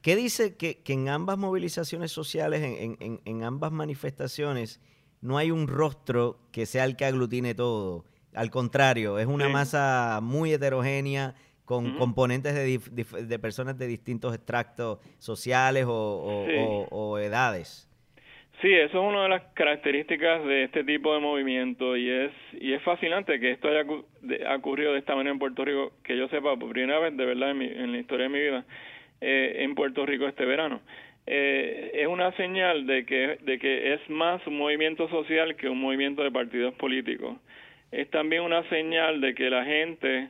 ¿Qué 0.00 0.16
dice 0.16 0.56
que, 0.56 0.78
que 0.82 0.94
en 0.94 1.10
ambas 1.10 1.36
movilizaciones 1.36 2.10
sociales, 2.10 2.62
en, 2.62 2.96
en, 2.98 3.20
en, 3.22 3.44
ambas 3.44 3.72
manifestaciones, 3.72 4.80
no 5.20 5.36
hay 5.36 5.50
un 5.50 5.68
rostro 5.68 6.38
que 6.50 6.64
sea 6.64 6.86
el 6.86 6.96
que 6.96 7.04
aglutine 7.04 7.54
todo? 7.54 8.06
Al 8.32 8.50
contrario, 8.50 9.18
es 9.18 9.26
una 9.26 9.50
masa 9.50 10.20
muy 10.22 10.54
heterogénea, 10.54 11.34
con 11.66 11.98
componentes 11.98 12.54
de, 12.54 12.80
de, 13.22 13.38
personas 13.38 13.78
de 13.78 13.86
distintos 13.86 14.34
extractos 14.34 14.98
sociales 15.18 15.84
o, 15.86 16.86
o 16.90 17.18
edades. 17.18 17.89
Sí, 18.60 18.70
eso 18.74 18.98
es 19.02 19.08
una 19.08 19.22
de 19.22 19.28
las 19.30 19.42
características 19.54 20.44
de 20.44 20.64
este 20.64 20.84
tipo 20.84 21.14
de 21.14 21.20
movimiento 21.20 21.96
y 21.96 22.10
es 22.10 22.30
y 22.60 22.74
es 22.74 22.82
fascinante 22.82 23.40
que 23.40 23.52
esto 23.52 23.68
haya 23.68 23.86
ocurrido 24.54 24.92
de 24.92 24.98
esta 24.98 25.14
manera 25.14 25.32
en 25.32 25.38
Puerto 25.38 25.64
Rico, 25.64 25.92
que 26.04 26.14
yo 26.14 26.28
sepa 26.28 26.56
por 26.58 26.70
primera 26.70 26.98
vez 26.98 27.16
de 27.16 27.24
verdad 27.24 27.52
en, 27.52 27.92
la 27.92 27.98
historia 27.98 28.24
de 28.24 28.28
mi 28.28 28.38
vida 28.38 28.66
eh, 29.22 29.56
en 29.60 29.74
Puerto 29.74 30.04
Rico 30.04 30.26
este 30.26 30.44
verano. 30.44 30.82
eh, 31.26 31.92
es 31.94 32.06
una 32.06 32.32
señal 32.32 32.86
de 32.86 33.06
que, 33.06 33.38
de 33.40 33.58
que 33.58 33.94
es 33.94 34.10
más 34.10 34.46
un 34.46 34.58
movimiento 34.58 35.08
social 35.08 35.56
que 35.56 35.68
un 35.70 35.80
movimiento 35.80 36.22
de 36.22 36.30
partidos 36.30 36.74
políticos. 36.74 37.38
Es 37.92 38.10
también 38.10 38.42
una 38.42 38.62
señal 38.68 39.22
de 39.22 39.34
que 39.34 39.48
la 39.48 39.64
gente, 39.64 40.28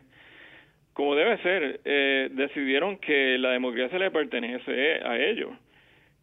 como 0.93 1.17
debe 1.17 1.37
ser, 1.39 1.81
eh, 1.85 2.29
decidieron 2.33 2.99
que 2.99 3.39
la 3.39 3.51
democracia 3.51 3.99
le 3.99 4.11
pertenece 4.13 5.01
a 5.05 5.19
ellos 5.19 5.51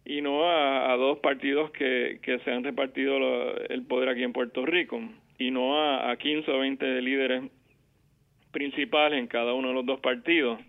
y 0.08 0.22
no 0.22 0.50
a, 0.50 0.96
dos 0.96 1.20
partidos 1.20 1.70
que, 1.72 2.20
que 2.22 2.40
se 2.40 2.52
han 2.52 2.64
repartido 2.64 3.18
el 3.70 3.84
poder 3.84 4.10
aquí 4.10 4.24
en 4.24 4.32
Puerto 4.32 4.66
Rico 4.66 5.02
y 5.38 5.52
no 5.52 5.78
a, 5.78 6.10
a 6.10 6.16
15 6.16 6.50
o 6.50 6.60
20 6.60 7.02
líderes 7.02 7.44
principales 8.52 9.20
en 9.20 9.28
cada 9.28 9.54
uno 9.54 9.68
de 9.70 9.74
los 9.74 9.86
dos 9.86 10.00
partidos. 10.00 10.60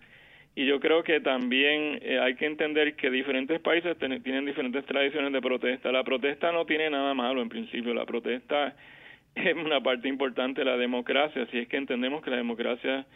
Y 0.56 0.66
yo 0.66 0.80
creo 0.80 1.04
que 1.04 1.20
también 1.20 2.00
eh, 2.02 2.18
hay 2.20 2.34
que 2.34 2.46
entender 2.46 2.96
que 2.96 3.10
diferentes 3.10 3.60
países 3.60 3.96
tienen 3.96 4.44
diferentes 4.44 4.84
tradiciones 4.86 5.32
de 5.32 5.40
protesta. 5.40 5.92
La 5.92 6.02
protesta 6.02 6.50
no 6.50 6.66
tiene 6.66 6.90
nada 6.90 7.14
malo 7.14 7.40
en 7.40 7.48
principio, 7.48 7.94
la 7.94 8.06
protesta 8.06 8.74
es 9.36 9.54
una 9.54 9.80
parte 9.80 10.08
importante 10.08 10.62
de 10.62 10.64
la 10.64 10.76
democracia, 10.76 11.46
si 11.52 11.58
es 11.58 11.68
que 11.68 11.76
entendemos 11.76 12.22
que 12.24 12.30
la 12.30 12.38
democracia 12.38 13.06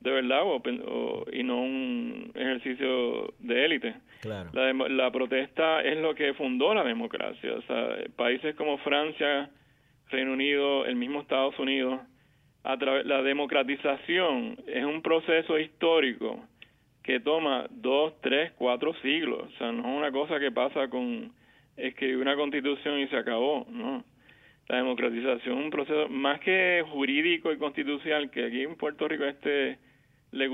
de 0.00 0.10
verdad 0.10 0.42
o, 0.44 1.26
y 1.32 1.42
no 1.42 1.60
un 1.60 2.32
ejercicio 2.34 3.34
de 3.38 3.64
élite. 3.64 3.94
Claro. 4.20 4.50
La, 4.52 4.72
la 4.72 5.10
protesta 5.10 5.82
es 5.82 5.98
lo 5.98 6.14
que 6.14 6.34
fundó 6.34 6.74
la 6.74 6.84
democracia. 6.84 7.54
O 7.54 7.62
sea, 7.62 7.96
países 8.16 8.54
como 8.54 8.78
Francia, 8.78 9.50
Reino 10.08 10.32
Unido, 10.32 10.86
el 10.86 10.96
mismo 10.96 11.20
Estados 11.20 11.58
Unidos, 11.58 12.00
a 12.62 12.76
través 12.76 13.06
la 13.06 13.22
democratización 13.22 14.58
es 14.66 14.84
un 14.84 15.02
proceso 15.02 15.58
histórico 15.58 16.44
que 17.02 17.20
toma 17.20 17.66
dos, 17.70 18.14
tres, 18.20 18.52
cuatro 18.52 18.94
siglos. 19.02 19.48
O 19.54 19.58
sea, 19.58 19.72
no 19.72 19.80
es 19.80 19.98
una 19.98 20.12
cosa 20.12 20.38
que 20.38 20.50
pasa 20.50 20.88
con 20.88 21.32
escribir 21.76 22.18
una 22.18 22.36
constitución 22.36 22.98
y 23.00 23.08
se 23.08 23.16
acabó, 23.16 23.66
¿no? 23.70 24.04
La 24.68 24.76
democratización 24.76 25.58
es 25.58 25.64
un 25.64 25.70
proceso 25.70 26.08
más 26.08 26.38
que 26.40 26.84
jurídico 26.90 27.50
y 27.52 27.58
constitucional, 27.58 28.30
que 28.30 28.44
aquí 28.44 28.62
en 28.62 28.76
Puerto 28.76 29.08
Rico 29.08 29.24
este 29.24 29.78
le 30.32 30.48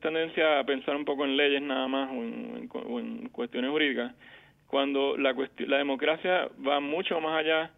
tendencia 0.00 0.60
a 0.60 0.64
pensar 0.64 0.96
un 0.96 1.04
poco 1.04 1.24
en 1.24 1.36
leyes 1.36 1.62
nada 1.62 1.88
más 1.88 2.10
o 2.10 2.98
en, 2.98 3.28
cuestiones 3.28 3.70
jurídicas, 3.70 4.14
cuando 4.66 5.16
la, 5.16 5.34
la 5.66 5.78
democracia 5.78 6.48
va 6.66 6.80
mucho 6.80 7.20
más 7.20 7.40
allá 7.40 7.70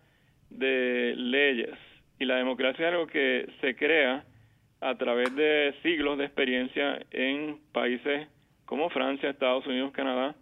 de 0.50 1.14
leyes 1.16 1.70
y 2.18 2.24
la 2.24 2.36
democracia 2.36 2.86
es 2.88 2.92
algo 2.92 3.06
que 3.06 3.48
se 3.60 3.74
crea 3.74 4.24
a 4.80 4.94
través 4.96 5.34
de 5.34 5.74
siglos 5.82 6.18
de 6.18 6.26
experiencia 6.26 7.00
en 7.10 7.58
países 7.72 8.28
como 8.66 8.90
Francia, 8.90 9.30
Estados 9.30 9.66
Unidos, 9.66 9.92
Canadá 9.92 10.34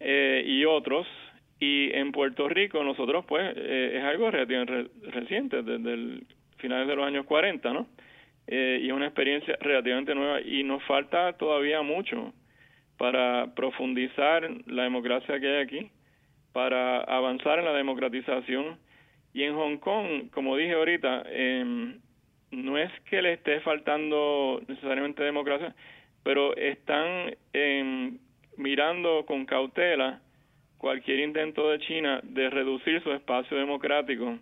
eh, 0.00 0.44
y 0.46 0.64
otros. 0.64 1.06
Y 1.58 1.90
en 1.94 2.12
Puerto 2.12 2.48
Rico 2.48 2.84
nosotros 2.84 3.24
pues 3.26 3.54
eh, 3.56 3.94
es 3.96 4.04
algo 4.04 4.30
relativamente 4.30 4.90
reciente, 5.10 5.62
desde 5.62 5.92
el 5.94 6.26
finales 6.58 6.86
de 6.88 6.96
los 6.96 7.06
años 7.06 7.26
40, 7.26 7.72
¿no? 7.72 7.86
Eh, 8.46 8.80
y 8.82 8.86
es 8.86 8.92
una 8.92 9.06
experiencia 9.06 9.56
relativamente 9.60 10.14
nueva 10.14 10.40
y 10.40 10.62
nos 10.62 10.82
falta 10.84 11.32
todavía 11.34 11.82
mucho 11.82 12.32
para 12.96 13.54
profundizar 13.54 14.48
la 14.66 14.84
democracia 14.84 15.40
que 15.40 15.48
hay 15.48 15.62
aquí, 15.62 15.90
para 16.52 17.00
avanzar 17.00 17.58
en 17.58 17.64
la 17.64 17.72
democratización. 17.72 18.78
Y 19.34 19.42
en 19.42 19.54
Hong 19.54 19.78
Kong, 19.78 20.30
como 20.30 20.56
dije 20.56 20.74
ahorita, 20.74 21.24
eh, 21.26 21.98
no 22.52 22.78
es 22.78 22.90
que 23.10 23.20
le 23.20 23.34
esté 23.34 23.60
faltando 23.60 24.62
necesariamente 24.66 25.22
democracia, 25.22 25.74
pero 26.22 26.56
están 26.56 27.34
eh, 27.52 28.12
mirando 28.56 29.26
con 29.26 29.44
cautela 29.44 30.20
cualquier 30.78 31.20
intento 31.20 31.70
de 31.70 31.80
China 31.80 32.20
de 32.22 32.48
reducir 32.48 33.02
su 33.02 33.12
espacio 33.12 33.56
democrático, 33.56 34.38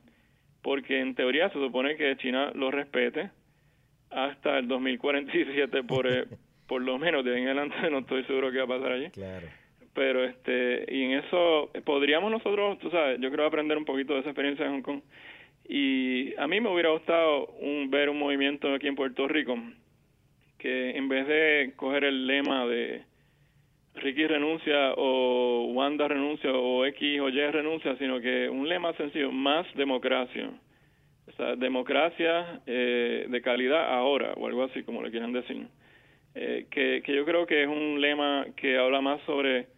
porque 0.63 1.01
en 1.01 1.15
teoría 1.15 1.49
se 1.49 1.59
supone 1.59 1.97
que 1.97 2.17
China 2.19 2.53
lo 2.55 2.71
respete 2.71 3.31
hasta 4.14 4.59
el 4.59 4.68
2047 4.68 5.83
por 5.85 6.06
eh, 6.06 6.25
por 6.66 6.83
lo 6.83 6.99
menos 6.99 7.25
de 7.25 7.35
ahí 7.35 7.42
en 7.42 7.49
adelante 7.49 7.76
no 7.90 7.99
estoy 7.99 8.25
seguro 8.25 8.50
qué 8.50 8.59
va 8.59 8.64
a 8.64 8.78
pasar 8.78 8.92
allí. 8.92 9.11
Claro. 9.11 9.47
Pero 9.92 10.25
este 10.25 10.87
y 10.88 11.02
en 11.02 11.12
eso 11.12 11.71
podríamos 11.85 12.30
nosotros, 12.30 12.78
tú 12.78 12.90
sabes, 12.90 13.21
yo 13.21 13.30
creo 13.30 13.47
aprender 13.47 13.78
un 13.78 13.85
poquito 13.85 14.14
de 14.14 14.21
esa 14.21 14.30
experiencia 14.30 14.66
en 14.66 14.73
Hong 14.73 14.83
Kong 14.83 15.00
y 15.66 16.35
a 16.37 16.47
mí 16.47 16.61
me 16.61 16.71
hubiera 16.71 16.90
gustado 16.90 17.47
un, 17.61 17.90
ver 17.90 18.11
un 18.11 18.18
movimiento 18.18 18.73
aquí 18.75 18.87
en 18.87 18.97
Puerto 18.97 19.26
Rico 19.28 19.56
que 20.59 20.97
en 20.97 21.09
vez 21.09 21.26
de 21.26 21.73
coger 21.76 22.04
el 22.04 22.26
lema 22.26 22.66
de 22.66 23.02
Ricky 23.97 24.26
renuncia 24.26 24.94
o 24.97 25.66
Wanda 25.73 26.09
renuncia 26.09 26.50
o 26.52 26.85
X 26.87 27.21
o 27.21 27.28
Y 27.28 27.50
renuncia, 27.50 27.97
sino 27.97 28.21
que 28.21 28.49
un 28.49 28.68
lema 28.68 28.92
sencillo, 28.94 29.30
más 29.30 29.66
democracia. 29.75 30.50
O 31.26 31.33
sea, 31.33 31.57
democracia 31.57 32.61
eh, 32.66 33.26
de 33.28 33.43
calidad 33.43 33.95
ahora, 33.95 34.35
o 34.37 34.47
algo 34.47 34.64
así 34.64 34.83
como 34.83 35.02
le 35.02 35.11
quieran 35.11 35.33
decir. 35.33 35.66
Eh, 36.35 36.66
que, 36.71 37.02
que 37.04 37.14
yo 37.14 37.25
creo 37.25 37.47
que 37.47 37.62
es 37.62 37.69
un 37.69 38.00
lema 38.00 38.47
que 38.57 38.76
habla 38.76 39.00
más 39.00 39.21
sobre 39.23 39.69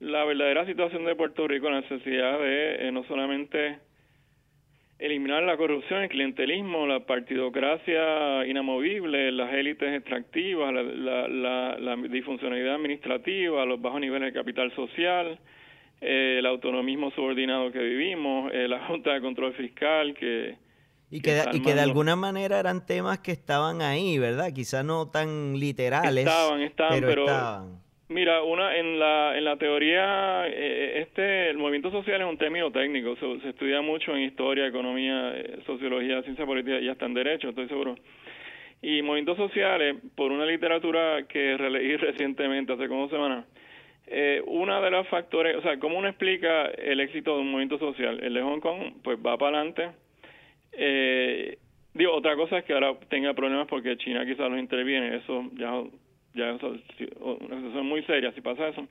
la 0.00 0.24
verdadera 0.24 0.66
situación 0.66 1.04
de 1.04 1.16
Puerto 1.16 1.48
Rico, 1.48 1.70
la 1.70 1.80
necesidad 1.80 2.38
de 2.38 2.88
eh, 2.88 2.92
no 2.92 3.04
solamente 3.04 3.78
eliminar 4.98 5.42
la 5.42 5.56
corrupción, 5.56 6.02
el 6.02 6.08
clientelismo, 6.08 6.86
la 6.86 7.00
partidocracia 7.00 8.46
inamovible, 8.46 9.30
las 9.32 9.52
élites 9.52 9.94
extractivas, 9.94 10.72
la, 10.72 11.28
la, 11.28 11.78
la, 11.78 11.96
disfuncionalidad 11.96 12.76
administrativa, 12.76 13.64
los 13.66 13.80
bajos 13.80 14.00
niveles 14.00 14.32
de 14.32 14.38
capital 14.38 14.74
social, 14.74 15.38
eh, 16.00 16.36
el 16.38 16.46
autonomismo 16.46 17.10
subordinado 17.10 17.72
que 17.72 17.78
vivimos, 17.78 18.52
eh, 18.54 18.68
la 18.68 18.86
Junta 18.86 19.14
de 19.14 19.20
Control 19.20 19.52
Fiscal 19.54 20.14
que... 20.14 20.65
Y 21.10 21.20
que, 21.20 21.40
y 21.52 21.62
que 21.62 21.74
de 21.74 21.80
alguna 21.80 22.16
manera 22.16 22.58
eran 22.58 22.84
temas 22.84 23.20
que 23.20 23.30
estaban 23.30 23.80
ahí, 23.80 24.18
¿verdad? 24.18 24.52
Quizás 24.52 24.84
no 24.84 25.08
tan 25.08 25.58
literales. 25.58 26.26
Estaban, 26.26 26.60
estaban, 26.62 27.00
pero, 27.00 27.24
estaban 27.26 27.86
Mira, 28.08 28.44
una 28.44 28.76
en 28.76 29.00
la 29.00 29.36
en 29.36 29.44
la 29.44 29.56
teoría 29.56 30.46
eh, 30.46 31.00
este 31.02 31.50
el 31.50 31.58
movimiento 31.58 31.90
social 31.90 32.20
es 32.20 32.26
un 32.28 32.38
término 32.38 32.70
técnico, 32.70 33.16
se, 33.16 33.48
estudia 33.48 33.82
mucho 33.82 34.14
en 34.14 34.22
historia, 34.22 34.68
economía, 34.68 35.32
eh, 35.34 35.58
sociología, 35.66 36.22
ciencia 36.22 36.46
política 36.46 36.78
y 36.78 36.88
hasta 36.88 37.06
en 37.06 37.14
derecho, 37.14 37.48
estoy 37.48 37.66
seguro. 37.66 37.96
Y 38.80 39.02
movimientos 39.02 39.36
sociales, 39.36 39.96
por 40.14 40.30
una 40.30 40.46
literatura 40.46 41.26
que 41.26 41.56
releí 41.56 41.96
recientemente 41.96 42.74
hace 42.74 42.86
como 42.86 43.08
semanas, 43.08 43.44
eh, 44.06 44.40
una 44.46 44.80
de 44.80 44.90
los 44.92 45.08
factores, 45.08 45.56
o 45.56 45.62
sea, 45.62 45.80
cómo 45.80 45.98
uno 45.98 46.06
explica 46.06 46.66
el 46.66 47.00
éxito 47.00 47.34
de 47.34 47.40
un 47.40 47.50
movimiento 47.50 47.78
social. 47.80 48.22
El 48.22 48.34
de 48.34 48.42
Hong 48.42 48.60
Kong, 48.60 49.02
pues 49.02 49.18
va 49.18 49.36
para 49.36 49.58
adelante. 49.58 49.90
Eh, 50.76 51.58
digo, 51.94 52.12
otra 52.12 52.36
cosa 52.36 52.58
es 52.58 52.64
que 52.64 52.74
ahora 52.74 52.94
tenga 53.08 53.34
problemas 53.34 53.66
porque 53.68 53.96
China 53.96 54.24
quizás 54.24 54.50
los 54.50 54.58
interviene, 54.58 55.16
eso 55.16 55.50
ya 55.54 55.82
ya 56.34 56.50
eso 56.50 56.68
una 57.20 57.56
situación 57.56 57.86
muy 57.86 58.02
seria 58.02 58.32
si 58.32 58.40
pasa 58.40 58.68
eso. 58.68 58.86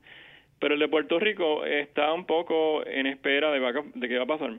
Pero 0.60 0.74
el 0.74 0.80
de 0.80 0.88
Puerto 0.88 1.20
Rico 1.20 1.66
está 1.66 2.12
un 2.14 2.26
poco 2.26 2.86
en 2.86 3.08
espera 3.08 3.52
de, 3.52 3.60
de 3.94 4.08
qué 4.08 4.18
va 4.18 4.24
a 4.24 4.38
pasar. 4.38 4.54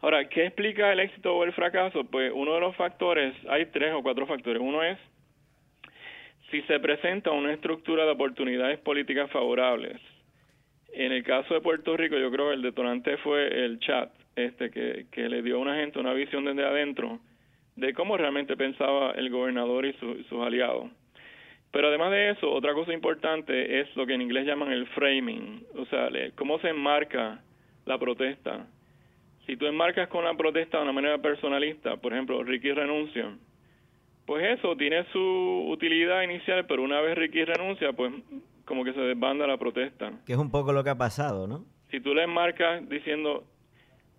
Ahora, 0.00 0.28
¿qué 0.28 0.46
explica 0.46 0.92
el 0.92 1.00
éxito 1.00 1.36
o 1.36 1.44
el 1.44 1.52
fracaso? 1.52 2.04
Pues 2.04 2.32
uno 2.34 2.54
de 2.54 2.60
los 2.60 2.74
factores, 2.74 3.34
hay 3.48 3.66
tres 3.66 3.92
o 3.92 4.02
cuatro 4.02 4.26
factores. 4.26 4.60
Uno 4.60 4.82
es 4.82 4.98
si 6.50 6.62
se 6.62 6.80
presenta 6.80 7.30
una 7.30 7.52
estructura 7.52 8.04
de 8.04 8.12
oportunidades 8.12 8.78
políticas 8.80 9.30
favorables. 9.30 10.00
En 10.92 11.12
el 11.12 11.24
caso 11.24 11.54
de 11.54 11.60
Puerto 11.60 11.96
Rico, 11.96 12.18
yo 12.18 12.30
creo 12.30 12.48
que 12.48 12.54
el 12.54 12.62
detonante 12.62 13.16
fue 13.18 13.64
el 13.64 13.78
chat, 13.80 14.10
este 14.36 14.70
que, 14.70 15.06
que 15.10 15.28
le 15.28 15.42
dio 15.42 15.56
a 15.56 15.60
una 15.60 15.76
gente 15.76 15.98
una 15.98 16.12
visión 16.12 16.44
desde 16.44 16.64
adentro 16.64 17.18
de 17.76 17.94
cómo 17.94 18.16
realmente 18.16 18.56
pensaba 18.56 19.12
el 19.12 19.30
gobernador 19.30 19.86
y 19.86 19.94
sus 19.94 20.42
aliados. 20.42 20.90
Pero 21.70 21.88
además 21.88 22.10
de 22.10 22.30
eso, 22.30 22.50
otra 22.50 22.74
cosa 22.74 22.92
importante 22.92 23.80
es 23.80 23.96
lo 23.96 24.06
que 24.06 24.12
en 24.12 24.22
inglés 24.22 24.46
llaman 24.46 24.70
el 24.70 24.86
framing, 24.88 25.64
o 25.76 25.86
sea, 25.86 26.10
cómo 26.34 26.58
se 26.58 26.68
enmarca 26.68 27.40
la 27.86 27.98
protesta. 27.98 28.66
Si 29.46 29.56
tú 29.56 29.66
enmarcas 29.66 30.08
con 30.08 30.24
la 30.24 30.34
protesta 30.34 30.76
de 30.76 30.84
una 30.84 30.92
manera 30.92 31.18
personalista, 31.18 31.96
por 31.96 32.12
ejemplo, 32.12 32.42
Ricky 32.44 32.72
renuncia, 32.72 33.34
pues 34.26 34.58
eso 34.58 34.76
tiene 34.76 35.04
su 35.12 35.66
utilidad 35.68 36.22
inicial, 36.22 36.66
pero 36.66 36.82
una 36.82 37.00
vez 37.00 37.16
Ricky 37.16 37.44
renuncia, 37.44 37.92
pues 37.94 38.12
como 38.64 38.84
que 38.84 38.92
se 38.92 39.00
desbanda 39.00 39.46
la 39.46 39.58
protesta. 39.58 40.12
Que 40.26 40.32
es 40.32 40.38
un 40.38 40.50
poco 40.50 40.72
lo 40.72 40.84
que 40.84 40.90
ha 40.90 40.98
pasado, 40.98 41.46
¿no? 41.46 41.64
Si 41.90 42.00
tú 42.00 42.14
le 42.14 42.24
enmarcas 42.24 42.88
diciendo 42.88 43.44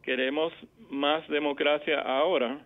queremos 0.04 0.54
más 0.90 1.28
democracia 1.30 2.00
ahora, 2.00 2.66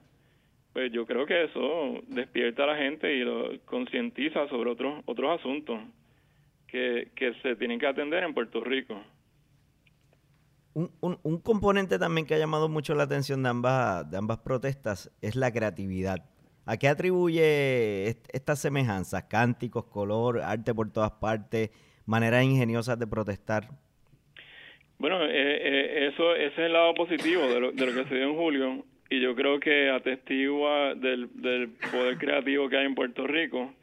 pues 0.74 0.92
yo 0.92 1.06
creo 1.06 1.26
que 1.26 1.46
eso 1.46 2.02
despierta 2.08 2.64
a 2.64 2.68
la 2.68 2.78
gente 2.78 3.16
y 3.16 3.20
lo 3.20 3.60
concientiza 3.66 4.48
sobre 4.50 4.72
otros 4.72 5.02
otros 5.06 5.40
asuntos 5.40 5.80
que, 6.68 7.12
que 7.16 7.34
se 7.42 7.56
tienen 7.56 7.80
que 7.80 7.88
atender 7.88 8.24
en 8.24 8.34
Puerto 8.34 8.64
Rico. 8.64 9.02
Un, 10.74 10.92
un, 11.00 11.18
un, 11.24 11.40
componente 11.40 11.98
también 11.98 12.28
que 12.28 12.36
ha 12.36 12.38
llamado 12.38 12.70
mucho 12.70 12.94
la 12.94 13.04
atención 13.04 13.42
de 13.42 13.50
ambas, 13.50 14.12
de 14.12 14.18
ambas 14.18 14.40
protestas 14.40 15.12
es 15.22 15.36
la 15.36 15.52
creatividad. 15.52 16.24
¿A 16.68 16.76
qué 16.76 16.90
atribuye 16.90 18.10
estas 18.34 18.60
semejanzas? 18.60 19.24
Cánticos, 19.24 19.86
color, 19.86 20.42
arte 20.42 20.74
por 20.74 20.92
todas 20.92 21.12
partes, 21.12 21.72
maneras 22.06 22.44
ingeniosas 22.44 23.00
de 23.00 23.08
protestar. 23.08 23.70
Bueno, 25.00 25.24
eh, 25.24 25.30
eh, 25.30 26.10
eso 26.12 26.36
ese 26.36 26.48
es 26.48 26.60
el 26.60 26.74
lado 26.74 26.94
positivo 26.94 27.48
de 27.48 27.60
lo, 27.62 27.72
de 27.72 27.86
lo 27.86 27.94
que 27.94 28.10
se 28.10 28.16
dio 28.16 28.30
en 28.30 28.36
julio 28.36 28.84
y 29.10 29.22
yo 29.22 29.34
creo 29.36 29.60
que 29.60 29.90
atestigua 29.90 30.94
del, 30.96 31.30
poder 31.92 32.18
creativo 32.18 32.68
que 32.68 32.78
hay 32.78 32.86
en 32.86 32.96
Puerto 32.96 33.26
Rico. 33.26 33.74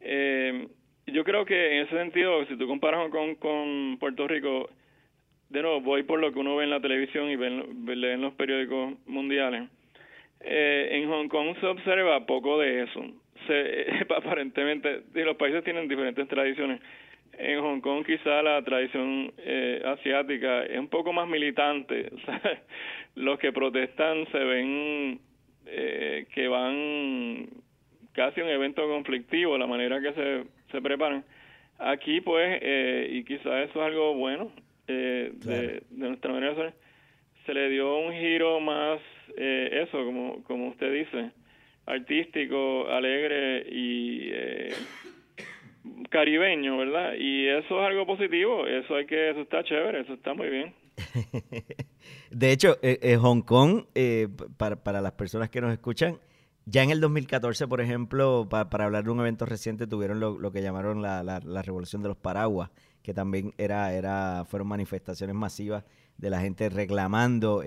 Eh, 0.00 0.66
yo 1.06 1.24
creo 1.24 1.44
que 1.44 1.76
en 1.76 1.86
ese 1.86 1.96
sentido, 1.96 2.46
si 2.46 2.56
tú 2.56 2.66
comparas 2.66 3.10
con, 3.10 3.34
con 3.34 3.98
Puerto 3.98 4.26
Rico, 4.26 4.70
de 5.50 5.60
nuevo, 5.60 5.82
voy 5.82 6.02
por 6.04 6.20
lo 6.20 6.32
que 6.32 6.38
uno 6.38 6.56
ve 6.56 6.64
en 6.64 6.70
la 6.70 6.80
televisión 6.80 7.28
y 7.28 7.36
lee 7.36 8.12
en 8.12 8.22
los 8.22 8.32
periódicos 8.34 8.94
mundiales. 9.06 9.68
Eh, 10.44 10.88
en 10.92 11.08
Hong 11.08 11.28
Kong 11.28 11.56
se 11.60 11.66
observa 11.66 12.26
poco 12.26 12.58
de 12.58 12.82
eso. 12.82 13.04
Se, 13.46 13.86
aparentemente, 14.16 15.02
los 15.14 15.36
países 15.36 15.64
tienen 15.64 15.88
diferentes 15.88 16.28
tradiciones. 16.28 16.80
En 17.38 17.60
Hong 17.60 17.80
Kong 17.80 18.04
quizá 18.04 18.42
la 18.42 18.62
tradición 18.62 19.32
eh, 19.38 19.82
asiática 19.84 20.64
es 20.64 20.78
un 20.78 20.88
poco 20.88 21.12
más 21.12 21.26
militante. 21.26 22.10
los 23.16 23.38
que 23.38 23.52
protestan 23.52 24.26
se 24.30 24.38
ven 24.38 25.20
eh, 25.66 26.26
que 26.34 26.48
van 26.48 27.48
casi 28.12 28.40
a 28.40 28.44
un 28.44 28.50
evento 28.50 28.86
conflictivo, 28.88 29.58
la 29.58 29.66
manera 29.66 30.00
que 30.00 30.12
se, 30.12 30.44
se 30.70 30.80
preparan. 30.80 31.24
Aquí 31.78 32.20
pues, 32.20 32.58
eh, 32.62 33.08
y 33.10 33.24
quizá 33.24 33.62
eso 33.62 33.80
es 33.80 33.86
algo 33.86 34.14
bueno 34.14 34.52
de, 34.86 35.32
de, 35.44 35.82
nuestra 35.90 36.32
manera 36.32 36.54
de 36.54 36.60
hacer, 36.60 36.74
se 37.46 37.54
le 37.54 37.68
dio 37.70 37.98
un 37.98 38.12
giro 38.12 38.60
más, 38.60 39.00
eso, 39.36 40.04
como, 40.04 40.42
como 40.44 40.68
usted 40.68 40.92
dice, 40.92 41.30
artístico, 41.86 42.88
alegre 42.88 43.66
y 43.70 44.30
caribeño, 46.10 46.78
¿verdad? 46.78 47.14
Y 47.18 47.46
eso 47.48 47.80
es 47.80 47.86
algo 47.86 48.06
positivo, 48.06 48.66
eso 48.66 48.94
hay 48.94 49.06
que, 49.06 49.30
eso 49.30 49.40
está 49.40 49.62
chévere, 49.64 50.00
eso 50.00 50.14
está 50.14 50.34
muy 50.34 50.48
bien. 50.48 50.74
de 52.30 52.52
hecho, 52.52 52.76
eh, 52.82 52.98
eh, 53.02 53.16
Hong 53.16 53.42
Kong, 53.42 53.84
eh, 53.94 54.28
para, 54.56 54.76
para 54.76 55.00
las 55.00 55.12
personas 55.12 55.50
que 55.50 55.60
nos 55.60 55.72
escuchan, 55.72 56.18
ya 56.66 56.82
en 56.82 56.90
el 56.90 57.00
2014, 57.00 57.68
por 57.68 57.80
ejemplo, 57.80 58.48
para 58.48 58.84
hablar 58.84 59.04
de 59.04 59.10
un 59.10 59.20
evento 59.20 59.44
reciente, 59.44 59.86
tuvieron 59.86 60.20
lo, 60.20 60.38
lo 60.38 60.50
que 60.50 60.62
llamaron 60.62 61.02
la, 61.02 61.22
la, 61.22 61.40
la, 61.40 61.62
revolución 61.62 62.00
de 62.02 62.08
los 62.08 62.16
paraguas, 62.16 62.70
que 63.02 63.12
también 63.12 63.52
era, 63.58 63.92
era, 63.92 64.44
fueron 64.46 64.68
manifestaciones 64.68 65.36
masivas 65.36 65.84
de 66.18 66.30
la 66.30 66.40
gente 66.40 66.68
reclamando 66.68 67.62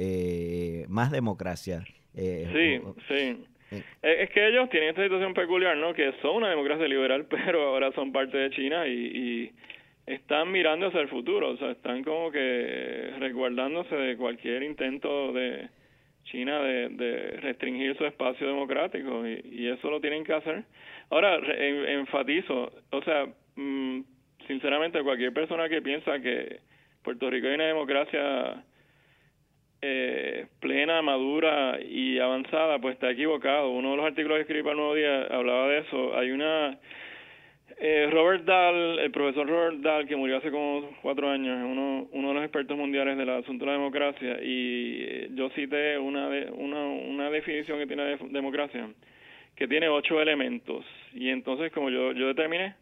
más 0.88 1.12
democracia. 1.12 1.84
sí, 2.16 2.82
sí. 3.08 3.38
Eh, 3.72 3.82
es 4.02 4.30
que 4.30 4.48
ellos 4.48 4.70
tienen 4.70 4.90
esta 4.90 5.04
situación 5.04 5.34
peculiar, 5.34 5.76
¿no? 5.78 5.94
Que 5.94 6.14
son 6.22 6.38
una 6.38 6.50
democracia 6.50 6.88
liberal, 6.88 7.26
pero 7.30 7.64
ahora 7.68 7.92
son 7.94 8.12
parte 8.12 8.38
de 8.38 8.50
China 8.52 8.88
y, 8.88 9.52
están 10.06 10.50
mirando 10.54 10.88
hacia 10.88 11.02
el 11.02 11.10
futuro, 11.10 11.50
o 11.50 11.58
sea, 11.58 11.72
están 11.72 12.02
como 12.02 12.32
que 12.32 13.12
resguardándose 13.20 13.94
de 13.94 14.16
cualquier 14.16 14.64
intento 14.64 15.34
de 15.34 15.68
China 16.24 16.62
de, 16.62 17.38
restringir 17.42 17.98
su 17.98 18.06
espacio 18.06 18.48
democrático 18.48 19.28
y, 19.28 19.68
eso 19.68 19.92
lo 19.92 20.00
tienen 20.00 20.24
que 20.24 20.32
hacer. 20.32 20.64
Ahora, 21.10 21.36
enfatizo, 21.36 22.72
o 22.92 23.02
sea, 23.02 23.28
mm, 23.58 24.00
sinceramente 24.48 25.04
cualquier 25.04 25.34
persona 25.34 25.68
que 25.68 25.82
piensa 25.82 26.22
que 26.22 26.62
Puerto 27.08 27.30
Rico 27.30 27.48
hay 27.48 27.54
una 27.54 27.68
democracia 27.68 28.66
eh, 29.82 30.46
plena, 30.60 31.02
madura 31.02 31.80
y 31.82 32.20
avanzada, 32.20 32.80
pues 32.80 32.96
está 32.96 33.10
equivocado. 33.10 33.70
Uno 33.70 33.92
de 33.92 33.96
los 33.96 34.06
artículos 34.08 34.36
que 34.36 34.42
escribí 34.42 34.62
para 34.62 34.74
el 34.74 34.78
Nuevo 34.78 34.94
Día 34.94 35.22
hablaba 35.28 35.70
de 35.70 35.78
eso. 35.78 36.18
Hay 36.18 36.32
una... 36.32 36.78
Eh, 37.80 38.10
Robert 38.12 38.44
Dahl, 38.44 39.00
el 39.00 39.10
profesor 39.12 39.48
Robert 39.48 39.78
Dahl, 39.78 40.06
que 40.06 40.18
murió 40.18 40.36
hace 40.36 40.52
como 40.52 40.98
cuatro 41.02 41.30
años, 41.30 41.58
es 41.58 41.64
uno, 41.64 42.10
uno 42.12 42.28
de 42.28 42.34
los 42.34 42.44
expertos 42.44 42.78
mundiales 42.78 43.18
del 43.18 43.30
asunto 43.30 43.64
de 43.64 43.72
la 43.72 43.78
democracia, 43.78 44.44
y 44.44 44.98
eh, 45.00 45.30
yo 45.34 45.50
cité 45.52 45.98
una, 45.98 46.28
de, 46.28 46.52
una, 46.52 46.84
una 46.84 47.30
definición 47.30 47.80
que 47.80 47.88
tiene 47.88 48.04
de 48.04 48.18
democracia, 48.32 48.90
que 49.56 49.66
tiene 49.66 49.88
ocho 49.88 50.22
elementos. 50.22 50.86
Y 51.14 51.30
entonces, 51.30 51.72
como 51.72 51.90
yo, 51.90 52.12
yo 52.12 52.28
determiné, 52.28 52.76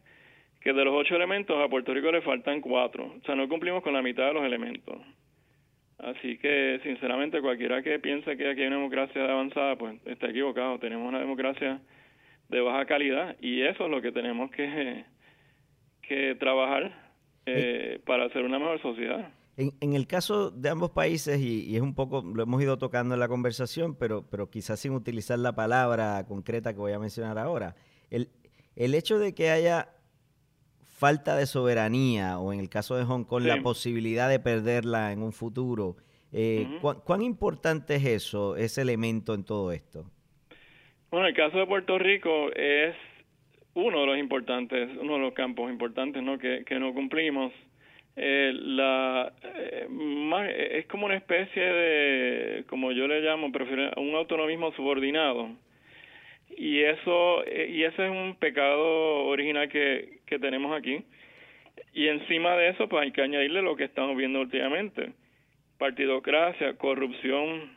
que 0.65 0.73
de 0.73 0.83
los 0.83 0.95
ocho 0.95 1.15
elementos 1.15 1.55
a 1.63 1.69
Puerto 1.69 1.93
Rico 1.93 2.11
le 2.11 2.23
faltan 2.23 2.59
cuatro. 2.59 3.05
O 3.05 3.23
sea, 3.23 3.35
no 3.35 3.47
cumplimos 3.47 3.83
con 3.83 3.93
la 3.93 4.01
mitad 4.01 4.25
de 4.25 4.33
los 4.33 4.43
elementos. 4.43 4.97
Así 5.99 6.39
que, 6.39 6.79
sinceramente, 6.81 7.39
cualquiera 7.39 7.83
que 7.83 7.99
piense 7.99 8.35
que 8.35 8.49
aquí 8.49 8.61
hay 8.61 8.67
una 8.67 8.77
democracia 8.77 9.25
avanzada, 9.25 9.75
pues 9.77 9.95
está 10.05 10.27
equivocado. 10.27 10.79
Tenemos 10.79 11.07
una 11.07 11.19
democracia 11.19 11.79
de 12.49 12.61
baja 12.61 12.83
calidad 12.87 13.37
y 13.39 13.61
eso 13.61 13.85
es 13.85 13.91
lo 13.91 14.01
que 14.01 14.11
tenemos 14.11 14.49
que, 14.49 15.05
que 16.01 16.33
trabajar 16.39 16.91
eh, 17.45 17.99
para 18.03 18.25
hacer 18.25 18.43
una 18.43 18.57
mejor 18.57 18.81
sociedad. 18.81 19.29
En, 19.57 19.71
en, 19.81 19.93
el 19.93 20.07
caso 20.07 20.49
de 20.49 20.69
ambos 20.69 20.89
países, 20.89 21.39
y, 21.39 21.63
y, 21.63 21.75
es 21.75 21.81
un 21.83 21.93
poco, 21.93 22.23
lo 22.23 22.41
hemos 22.41 22.59
ido 22.59 22.79
tocando 22.79 23.13
en 23.13 23.19
la 23.19 23.27
conversación, 23.27 23.95
pero, 23.95 24.25
pero 24.31 24.49
quizás 24.49 24.79
sin 24.79 24.93
utilizar 24.93 25.37
la 25.37 25.53
palabra 25.53 26.25
concreta 26.27 26.73
que 26.73 26.79
voy 26.79 26.93
a 26.93 26.99
mencionar 26.99 27.37
ahora, 27.37 27.75
el, 28.09 28.29
el 28.75 28.95
hecho 28.95 29.19
de 29.19 29.35
que 29.35 29.51
haya 29.51 29.94
falta 30.95 31.35
de 31.35 31.45
soberanía 31.45 32.39
o 32.39 32.53
en 32.53 32.59
el 32.59 32.69
caso 32.69 32.95
de 32.95 33.03
Hong 33.03 33.25
Kong 33.25 33.43
la 33.43 33.61
posibilidad 33.61 34.29
de 34.29 34.39
perderla 34.39 35.11
en 35.11 35.21
un 35.21 35.33
futuro. 35.33 35.97
Eh, 36.31 36.79
¿cuán, 36.81 37.21
importante 37.21 37.95
es 37.95 38.05
eso, 38.05 38.55
ese 38.55 38.81
elemento 38.81 39.33
en 39.33 39.43
todo 39.43 39.71
esto? 39.71 40.05
Bueno, 41.11 41.27
el 41.27 41.35
caso 41.35 41.57
de 41.57 41.67
Puerto 41.67 41.97
Rico 41.99 42.49
es 42.53 42.95
uno 43.73 44.01
de 44.01 44.05
los 44.05 44.17
importantes, 44.17 44.89
uno 45.01 45.13
de 45.13 45.19
los 45.19 45.33
campos 45.33 45.69
importantes 45.69 46.23
¿no? 46.23 46.37
que, 46.37 46.63
que 46.65 46.79
no 46.79 46.93
cumplimos. 46.93 47.51
Eh, 48.15 48.53
la 48.53 49.33
eh, 49.43 50.69
es 50.79 50.87
como 50.87 51.07
una 51.07 51.17
especie 51.17 51.61
de, 51.61 52.63
como 52.69 52.93
yo 52.93 53.05
le 53.07 53.19
llamo, 53.19 53.51
prefiero 53.51 53.91
un 53.97 54.15
autonomismo 54.15 54.71
subordinado 54.71 55.49
y 56.55 56.81
eso 56.81 57.43
eh, 57.45 57.69
y 57.69 57.83
ese 57.83 58.05
es 58.05 58.11
un 58.11 58.35
pecado 58.39 59.25
original 59.25 59.67
que, 59.67 60.14
que 60.25 60.39
tenemos 60.39 60.75
aquí. 60.77 61.05
Y 61.93 62.07
encima 62.07 62.55
de 62.55 62.69
eso 62.69 62.87
pues 62.87 63.03
hay 63.03 63.11
que 63.11 63.21
añadirle 63.21 63.61
lo 63.61 63.75
que 63.75 63.85
estamos 63.85 64.15
viendo 64.17 64.41
últimamente. 64.41 65.13
Partidocracia 65.77 66.77
corrupción 66.77 67.71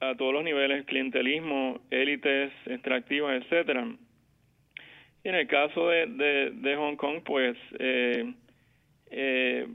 a 0.00 0.14
todos 0.14 0.32
los 0.32 0.44
niveles 0.44 0.84
clientelismo 0.86 1.80
élites 1.90 2.52
extractivas 2.66 3.42
etcétera. 3.42 3.86
Y 5.24 5.28
en 5.28 5.34
el 5.34 5.46
caso 5.46 5.88
de, 5.88 6.06
de, 6.52 6.76
Hong 6.76 6.96
Kong 6.96 7.22
pues 7.24 7.56
eh, 7.78 8.32
eh, 9.10 9.66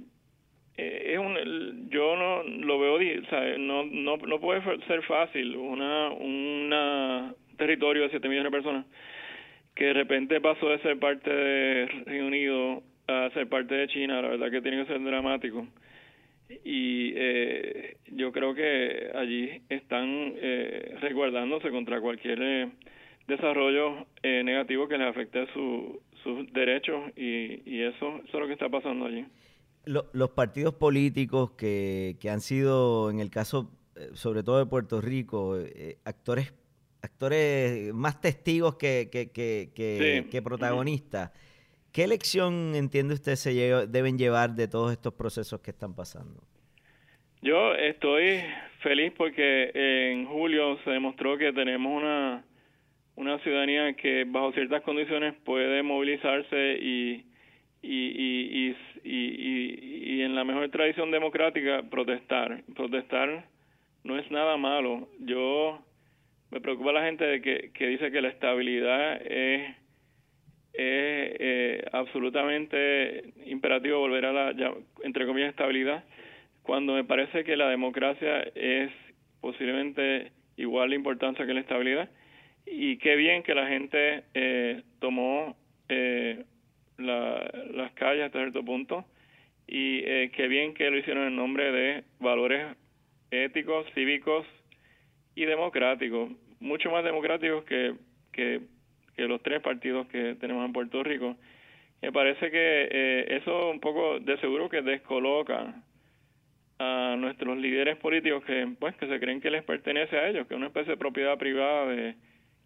es 0.78 1.20
un 1.20 1.90
yo 1.90 2.16
no 2.16 2.44
lo 2.44 2.80
veo 2.80 2.98
no 3.58 3.84
no 3.84 4.18
no 4.18 4.40
puede 4.40 4.62
ser 4.88 5.04
fácil 5.04 5.56
una 5.56 6.10
una 6.12 7.36
territorio 7.62 8.04
de 8.04 8.10
7 8.10 8.28
millones 8.28 8.52
de 8.52 8.58
personas, 8.58 8.86
que 9.76 9.86
de 9.86 9.94
repente 9.94 10.42
pasó 10.42 10.70
de 10.70 10.80
ser 10.80 11.00
parte 11.00 11.30
de 11.30 11.86
Reino 12.06 12.28
Unido 12.28 12.84
a 13.08 13.30
ser 13.34 13.48
parte 13.48 13.76
de 13.76 13.88
China, 13.88 14.22
la 14.22 14.30
verdad 14.30 14.52
que 14.52 14.62
tiene 14.62 14.84
que 14.84 14.94
ser 14.94 15.04
dramático. 15.04 15.68
Y 16.64 17.14
eh, 17.16 17.98
yo 18.12 18.32
creo 18.32 18.54
que 18.54 19.12
allí 19.16 19.62
están 19.70 20.34
eh, 20.36 20.98
resguardándose 21.00 21.70
contra 21.72 22.02
cualquier 22.02 22.40
eh, 22.42 22.72
desarrollo 23.28 24.06
eh, 24.22 24.44
negativo 24.44 24.88
que 24.88 24.98
les 24.98 25.08
afecte 25.08 25.48
su, 25.54 26.02
sus 26.24 26.52
derechos 26.52 27.12
y, 27.16 27.82
eso, 27.82 28.18
eso 28.18 28.28
es 28.28 28.40
lo 28.40 28.48
que 28.48 28.54
está 28.54 28.70
pasando 28.70 29.06
allí. 29.06 29.26
los 29.86 30.30
partidos 30.32 30.76
políticos 30.76 31.52
que, 31.52 32.18
que 32.20 32.30
han 32.30 32.42
sido, 32.42 33.10
en 33.10 33.20
el 33.20 33.30
caso 33.30 33.72
sobre 34.14 34.44
todo 34.44 34.58
de 34.60 34.66
Puerto 34.66 35.00
Rico, 35.00 35.56
actores 36.06 36.54
actores 37.02 37.94
más 37.94 38.22
testigos 38.22 38.76
que, 38.76 39.10
que, 39.12 39.32
que, 39.32 40.26
que, 40.30 40.42
protagonistas. 40.42 41.32
¿Qué 41.92 42.08
lección 42.08 42.74
entiende 42.76 43.14
usted 43.14 43.36
se 43.36 43.52
deben 43.88 44.18
llevar 44.18 44.52
de 44.52 44.68
todos 44.68 44.92
estos 44.92 45.14
procesos 45.14 45.60
que 45.62 45.72
están 45.72 45.94
pasando? 45.94 46.42
Yo 47.42 47.74
estoy 47.74 48.42
feliz 48.82 49.12
porque 49.18 49.72
en 49.74 50.26
julio 50.28 50.78
se 50.84 50.92
demostró 50.92 51.38
que 51.38 51.52
tenemos 51.52 52.02
una, 52.02 52.46
una 53.16 53.40
ciudadanía 53.40 53.94
que 53.94 54.26
bajo 54.26 54.54
ciertas 54.54 54.84
condiciones 54.84 55.34
puede 55.44 55.82
movilizarse 55.84 56.78
y, 56.80 57.26
y, 57.82 57.90
y, 57.92 58.76
y, 59.04 60.18
y 60.18 60.22
en 60.22 60.36
la 60.36 60.44
mejor 60.44 60.70
tradición 60.70 61.12
democrática 61.12 61.82
protestar. 61.90 62.64
Protestar 62.76 63.46
no 64.04 64.18
es 64.18 64.30
nada 64.32 64.56
malo. 64.56 65.10
Yo 65.20 65.80
me 66.52 66.62
preocupa 66.62 66.92
la 66.92 67.06
gente 67.06 67.26
de 67.26 67.42
que, 67.42 67.88
dice 67.88 68.12
que 68.12 68.22
la 68.22 68.30
estabilidad 68.30 69.22
es, 69.26 69.76
eh, 70.74 71.84
absolutamente 71.92 73.34
imperativo 73.46 74.00
volver 74.00 74.26
a 74.26 74.32
la, 74.32 74.76
entre 75.04 75.26
comillas, 75.26 75.50
estabilidad, 75.50 76.04
cuando 76.64 76.94
me 76.94 77.04
parece 77.04 77.44
que 77.44 77.56
la 77.58 77.70
democracia 77.70 78.42
es 78.56 78.92
posiblemente 79.42 80.32
igual 80.58 80.92
de 80.92 80.96
importancia 80.96 81.46
que 81.46 81.54
la 81.54 81.62
estabilidad. 81.62 82.10
Y 82.66 82.98
qué 82.98 83.16
bien 83.16 83.44
que 83.44 83.56
la 83.56 83.68
gente 83.68 84.24
eh, 84.34 84.84
tomó 85.00 85.58
eh, 85.90 86.46
las 86.98 87.92
calles 87.94 88.26
hasta 88.26 88.40
cierto 88.40 88.64
punto 88.64 89.06
y 89.68 90.00
eh, 90.06 90.32
qué 90.36 90.48
bien 90.48 90.74
que 90.74 90.90
lo 90.90 90.98
hicieron 90.98 91.28
en 91.28 91.36
nombre 91.36 91.72
de 91.72 92.04
valores 92.20 92.76
éticos, 93.32 93.88
cívicos 93.94 94.46
y 95.36 95.46
democráticos, 95.46 96.32
mucho 96.60 96.92
más 96.92 97.04
democráticos 97.04 97.64
que, 97.66 97.96
que, 98.32 98.62
los 99.18 99.42
tres 99.44 99.62
partidos 99.62 100.08
que 100.08 100.36
tenemos 100.40 100.66
en 100.66 100.74
Puerto 100.74 101.04
Rico. 101.04 101.36
Me 102.02 102.12
parece 102.12 102.50
que 102.50 102.88
eh, 102.90 103.38
eso 103.38 103.70
un 103.70 103.80
poco 103.80 104.20
de 104.20 104.36
seguro 104.40 104.68
que 104.68 104.82
descoloca 104.82 105.76
a 106.80 107.16
nuestros 107.20 107.56
líderes 107.60 107.98
políticos 107.98 108.44
que 108.46 108.68
pues 108.80 108.96
que 108.96 109.06
se 109.06 109.20
creen 109.20 109.40
que 109.40 109.52
les 109.52 109.64
pertenece 109.64 110.18
a 110.18 110.28
ellos, 110.28 110.48
que 110.48 110.56
es 110.56 110.58
una 110.58 110.68
especie 110.68 110.94
de 110.94 110.98
propiedad 110.98 111.38
privada 111.38 111.86
de 111.86 112.16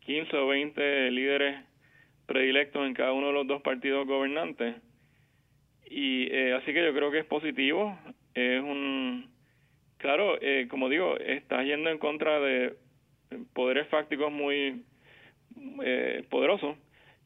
15 0.05 0.37
o 0.37 0.47
20 0.47 1.11
líderes 1.11 1.57
predilectos 2.25 2.87
en 2.87 2.93
cada 2.93 3.11
uno 3.11 3.27
de 3.27 3.33
los 3.33 3.47
dos 3.47 3.61
partidos 3.61 4.07
gobernantes. 4.07 4.75
Y 5.89 6.27
eh, 6.31 6.53
así 6.53 6.73
que 6.73 6.83
yo 6.83 6.93
creo 6.93 7.11
que 7.11 7.19
es 7.19 7.25
positivo, 7.25 7.97
es 8.33 8.61
un 8.61 9.34
claro, 10.05 10.37
eh, 10.39 10.67
como 10.69 10.87
digo, 10.87 11.17
está 11.17 11.63
yendo 11.63 11.89
en 11.89 11.97
contra 11.97 12.39
de 12.39 12.75
poderes 13.53 13.87
fácticos 13.87 14.31
muy 14.31 14.83
eh, 15.83 16.23
poderosos 16.29 16.77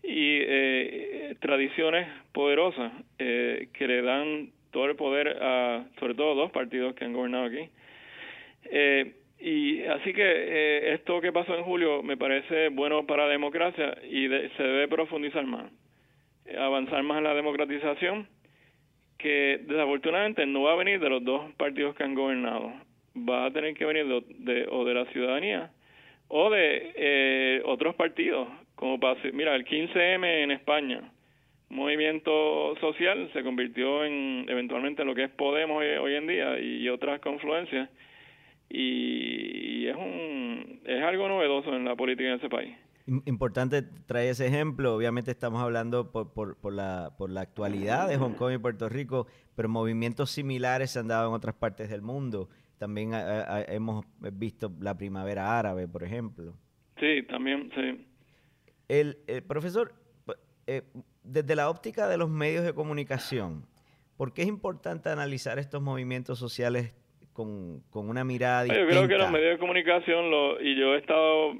y 0.01 0.37
eh, 0.39 1.35
tradiciones 1.41 2.07
poderosas 2.31 2.93
eh, 3.17 3.67
que 3.73 3.85
le 3.85 4.01
dan 4.01 4.51
todo 4.71 4.85
el 4.85 4.95
poder 4.95 5.27
a, 5.41 5.87
sobre 5.99 6.15
todo, 6.15 6.35
dos 6.35 6.51
partidos 6.51 6.95
que 6.95 7.03
han 7.03 7.11
gobernado 7.11 7.47
aquí. 7.47 7.69
Eh, 8.71 9.11
y 9.41 9.83
así 9.83 10.13
que 10.13 10.93
esto 10.93 11.19
que 11.19 11.33
pasó 11.33 11.57
en 11.57 11.65
julio 11.65 12.01
me 12.01 12.15
parece 12.15 12.69
bueno 12.69 13.05
para 13.05 13.25
la 13.25 13.31
democracia 13.33 13.97
y 14.09 14.29
se 14.29 14.63
debe 14.63 14.87
profundizar 14.87 15.45
más, 15.45 15.69
avanzar 16.57 17.03
más 17.03 17.17
en 17.17 17.25
la 17.25 17.33
democratización, 17.33 18.29
que 19.19 19.61
desafortunadamente 19.67 20.45
no 20.47 20.63
va 20.63 20.73
a 20.73 20.77
venir 20.77 20.99
de 20.99 21.09
los 21.09 21.23
dos 21.23 21.51
partidos 21.57 21.93
que 21.95 22.03
han 22.03 22.15
gobernado, 22.15 22.73
va 23.15 23.45
a 23.45 23.51
tener 23.51 23.75
que 23.75 23.85
venir 23.85 24.05
de, 24.05 24.67
o 24.71 24.85
de 24.85 24.93
la 24.93 25.05
ciudadanía 25.07 25.71
o 26.29 26.49
de 26.49 26.93
eh, 26.95 27.61
otros 27.65 27.95
partidos, 27.95 28.47
como 28.75 28.99
para, 28.99 29.19
mira, 29.33 29.55
el 29.55 29.65
15M 29.65 30.43
en 30.43 30.51
España, 30.51 31.11
movimiento 31.69 32.75
social 32.79 33.29
se 33.33 33.43
convirtió 33.43 34.05
en 34.05 34.45
eventualmente 34.47 35.01
en 35.01 35.07
lo 35.07 35.15
que 35.15 35.25
es 35.25 35.29
Podemos 35.31 35.83
hoy, 35.83 36.15
en 36.15 36.27
día 36.27 36.59
y 36.59 36.87
otras 36.89 37.19
confluencias 37.19 37.89
y, 38.69 39.87
es 39.87 39.95
un 39.95 40.81
es 40.85 41.03
algo 41.03 41.27
novedoso 41.27 41.75
en 41.75 41.85
la 41.85 41.95
política 41.95 42.29
en 42.29 42.35
ese 42.35 42.49
país. 42.49 42.75
Importante 43.25 43.81
traer 43.81 44.29
ese 44.29 44.47
ejemplo, 44.47 44.95
obviamente 44.95 45.31
estamos 45.31 45.61
hablando 45.61 46.11
por, 46.11 46.33
por, 46.33 46.57
por, 46.57 46.73
la, 46.73 47.15
por 47.17 47.29
la 47.29 47.41
actualidad 47.41 48.07
de 48.07 48.17
Hong 48.17 48.33
Kong 48.33 48.53
y 48.53 48.57
Puerto 48.57 48.87
Rico, 48.87 49.27
pero 49.55 49.67
movimientos 49.67 50.29
similares 50.29 50.91
se 50.91 50.99
han 50.99 51.07
dado 51.07 51.29
en 51.29 51.33
otras 51.33 51.55
partes 51.55 51.89
del 51.89 52.01
mundo. 52.01 52.49
También 52.77 53.11
hemos 53.67 54.05
visto 54.33 54.71
la 54.79 54.95
primavera 54.95 55.57
árabe, 55.57 55.87
por 55.87 56.03
ejemplo. 56.03 56.53
Sí, 56.99 57.23
también, 57.23 57.71
sí. 57.75 58.07
El, 58.87 59.17
el 59.27 59.43
profesor, 59.43 59.93
eh, 60.67 60.83
desde 61.23 61.55
la 61.55 61.69
óptica 61.69 62.07
de 62.07 62.17
los 62.17 62.29
medios 62.29 62.63
de 62.63 62.73
comunicación, 62.73 63.65
¿por 64.17 64.33
qué 64.33 64.43
es 64.43 64.47
importante 64.47 65.09
analizar 65.09 65.59
estos 65.59 65.81
movimientos 65.81 66.39
sociales 66.39 66.93
con, 67.33 67.83
una 67.91 68.23
mirada 68.23 68.63
distinta? 68.63 68.83
Yo 68.83 68.89
creo 68.89 69.07
que 69.07 69.17
los 69.17 69.31
medios 69.31 69.53
de 69.53 69.59
comunicación, 69.59 70.29
lo, 70.29 70.61
y 70.61 70.79
yo 70.79 70.93
he 70.93 70.99
estado 70.99 71.53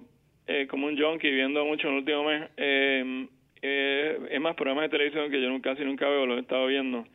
eh, 0.50 0.68
como 0.68 0.88
un 0.88 0.98
junkie 0.98 1.30
viendo 1.30 1.64
mucho 1.66 1.88
en 1.88 1.94
el 1.94 2.00
último 2.00 2.24
mes, 2.24 2.50
eh, 2.58 3.28
eh, 3.62 4.20
es 4.32 4.42
más 4.42 4.56
programas 4.56 4.86
de 4.86 4.90
televisión 4.90 5.30
que 5.30 5.42
yo 5.42 5.50
nunca, 5.50 5.72
casi 5.72 5.84
nunca 5.84 6.08
veo, 6.08 6.26
los 6.26 6.38
he 6.38 6.42
estado 6.42 6.66
viendo, 6.68 7.06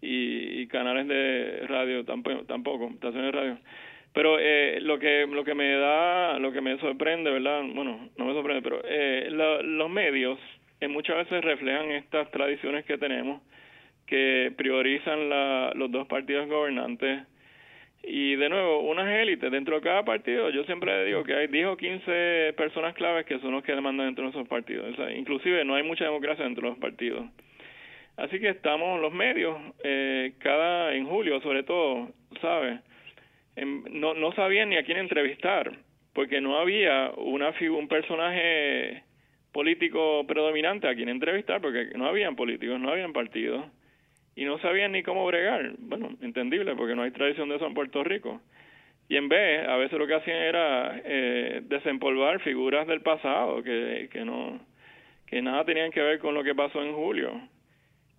y, 0.00 0.66
canales 0.66 1.08
de 1.08 1.66
radio 1.66 2.04
tampoco, 2.04 2.44
tampoco 2.44 2.90
estaciones 2.90 3.32
de 3.32 3.38
radio. 3.38 3.58
Pero 4.12 4.38
eh, 4.38 4.78
lo 4.80 4.98
que 4.98 5.26
lo 5.26 5.44
que 5.44 5.54
me 5.54 5.72
da, 5.72 6.38
lo 6.38 6.52
que 6.52 6.60
me 6.60 6.78
sorprende, 6.78 7.30
¿verdad? 7.30 7.62
Bueno, 7.74 8.10
no 8.16 8.24
me 8.26 8.32
sorprende, 8.32 8.62
pero 8.62 8.80
eh, 8.84 9.28
los 9.30 9.90
medios 9.90 10.38
eh, 10.80 10.88
muchas 10.88 11.16
veces 11.16 11.42
reflejan 11.42 11.90
estas 11.90 12.30
tradiciones 12.30 12.84
que 12.84 12.98
tenemos, 12.98 13.42
que 14.06 14.52
priorizan 14.56 15.28
la, 15.28 15.72
los 15.74 15.90
dos 15.90 16.06
partidos 16.06 16.48
gobernantes. 16.48 17.22
Y 18.06 18.36
de 18.36 18.48
nuevo, 18.48 18.80
unas 18.80 19.08
élites 19.08 19.50
dentro 19.50 19.76
de 19.76 19.82
cada 19.82 20.04
partido. 20.04 20.50
Yo 20.50 20.64
siempre 20.64 21.04
digo 21.04 21.24
que 21.24 21.34
hay 21.34 21.46
10 21.46 21.66
o 21.66 21.76
15 21.76 22.54
personas 22.56 22.94
claves 22.94 23.24
que 23.24 23.38
son 23.38 23.52
los 23.52 23.62
que 23.62 23.74
demandan 23.74 24.06
dentro 24.06 24.24
de 24.24 24.30
esos 24.30 24.46
partidos. 24.48 24.94
inclusive 25.16 25.64
no 25.64 25.74
hay 25.74 25.82
mucha 25.82 26.04
democracia 26.04 26.44
dentro 26.44 26.64
de 26.64 26.70
los 26.70 26.78
partidos. 26.78 27.24
Así 28.16 28.38
que 28.38 28.50
estamos 28.50 29.00
los 29.00 29.12
medios, 29.12 29.56
eh, 29.82 30.34
cada 30.38 30.94
en 30.94 31.06
julio 31.06 31.40
sobre 31.40 31.64
todo, 31.64 32.10
¿sabes? 32.40 32.80
no, 33.56 34.14
no 34.14 34.32
sabían 34.32 34.68
ni 34.68 34.76
a 34.76 34.84
quién 34.84 34.98
entrevistar, 34.98 35.78
porque 36.12 36.40
no 36.40 36.58
había 36.58 37.12
una 37.16 37.52
un 37.70 37.88
personaje 37.88 39.02
político 39.52 40.24
predominante 40.26 40.88
a 40.88 40.94
quien 40.94 41.08
entrevistar, 41.08 41.60
porque 41.60 41.92
no 41.96 42.06
habían 42.06 42.36
políticos, 42.36 42.80
no 42.80 42.90
habían 42.90 43.12
partidos, 43.12 43.64
y 44.36 44.44
no 44.44 44.58
sabían 44.58 44.92
ni 44.92 45.02
cómo 45.02 45.26
bregar. 45.26 45.74
Bueno, 45.78 46.10
entendible, 46.20 46.74
porque 46.76 46.94
no 46.94 47.02
hay 47.02 47.10
tradición 47.10 47.48
de 47.48 47.56
eso 47.56 47.66
en 47.66 47.74
Puerto 47.74 48.02
Rico. 48.02 48.40
Y 49.08 49.16
en 49.16 49.28
vez, 49.28 49.68
a 49.68 49.76
veces 49.76 49.98
lo 49.98 50.06
que 50.06 50.14
hacían 50.14 50.38
era 50.38 51.00
eh, 51.04 51.62
desempolvar 51.64 52.40
figuras 52.40 52.86
del 52.86 53.02
pasado 53.02 53.62
que, 53.62 54.08
que 54.10 54.24
no 54.24 54.60
que 55.26 55.42
nada 55.42 55.64
tenían 55.64 55.90
que 55.90 56.00
ver 56.00 56.18
con 56.18 56.34
lo 56.34 56.44
que 56.44 56.54
pasó 56.54 56.82
en 56.82 56.94
julio. 56.94 57.32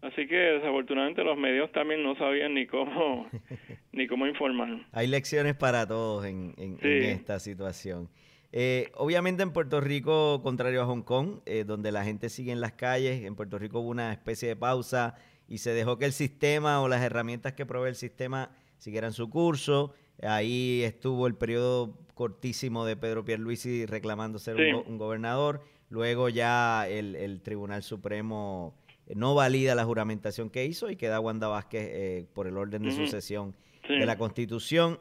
Así 0.01 0.27
que 0.27 0.35
desafortunadamente 0.35 1.23
los 1.23 1.37
medios 1.37 1.71
también 1.71 2.03
no 2.03 2.15
sabían 2.15 2.53
ni 2.53 2.67
cómo 2.67 3.27
ni 3.91 4.07
cómo 4.07 4.27
informar. 4.27 4.85
Hay 4.91 5.07
lecciones 5.07 5.55
para 5.55 5.87
todos 5.87 6.25
en, 6.25 6.53
en, 6.57 6.77
esta 6.83 7.39
situación. 7.39 8.09
Eh, 8.51 8.91
obviamente 8.95 9.43
en 9.43 9.51
Puerto 9.51 9.81
Rico, 9.81 10.41
contrario 10.43 10.81
a 10.81 10.85
Hong 10.85 11.01
Kong, 11.01 11.39
eh, 11.45 11.63
donde 11.65 11.91
la 11.91 12.03
gente 12.03 12.29
sigue 12.29 12.51
en 12.51 12.61
las 12.61 12.73
calles, 12.73 13.23
en 13.23 13.35
Puerto 13.35 13.57
Rico 13.57 13.79
hubo 13.79 13.89
una 13.89 14.11
especie 14.11 14.47
de 14.49 14.55
pausa 14.55 15.15
y 15.47 15.59
se 15.59 15.71
dejó 15.71 15.97
que 15.97 16.05
el 16.05 16.13
sistema 16.13 16.81
o 16.81 16.87
las 16.87 17.01
herramientas 17.01 17.53
que 17.53 17.65
provee 17.65 17.89
el 17.89 17.95
sistema 17.95 18.51
siguieran 18.77 19.13
su 19.13 19.29
curso. 19.29 19.93
Ahí 20.23 20.81
estuvo 20.83 21.27
el 21.27 21.35
periodo 21.35 21.97
cortísimo 22.13 22.85
de 22.85 22.95
Pedro 22.95 23.25
Pierluisi 23.25 23.85
reclamando 23.85 24.39
ser 24.39 24.57
un, 24.87 24.97
gobernador. 24.97 25.61
Luego 25.89 26.29
ya 26.29 26.87
el, 26.87 27.15
el 27.15 27.41
Tribunal 27.41 27.83
Supremo 27.83 28.75
no 29.13 29.35
valida 29.35 29.75
la 29.75 29.85
juramentación 29.85 30.49
que 30.49 30.65
hizo 30.65 30.89
y 30.89 30.95
queda 30.95 31.19
Wanda 31.19 31.47
Vázquez 31.47 31.89
eh, 31.91 32.27
por 32.33 32.47
el 32.47 32.57
orden 32.57 32.83
de 32.83 32.91
sucesión 32.91 33.55
de 33.87 34.05
la 34.05 34.17
Constitución. 34.17 34.99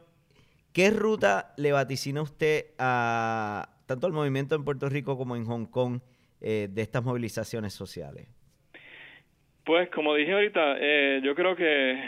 ¿Qué 0.72 0.90
ruta 0.90 1.54
le 1.56 1.72
vaticina 1.72 2.20
usted 2.20 2.66
a 2.78 3.70
tanto 3.86 4.06
al 4.06 4.12
movimiento 4.12 4.54
en 4.54 4.64
Puerto 4.64 4.88
Rico 4.88 5.16
como 5.16 5.36
en 5.36 5.46
Hong 5.46 5.66
Kong 5.66 6.00
eh, 6.40 6.68
de 6.70 6.82
estas 6.82 7.02
movilizaciones 7.02 7.72
sociales? 7.72 8.28
Pues 9.64 9.88
como 9.90 10.14
dije 10.14 10.32
ahorita, 10.32 10.76
eh, 10.78 11.20
yo 11.22 11.34
creo 11.34 11.56
que, 11.56 11.98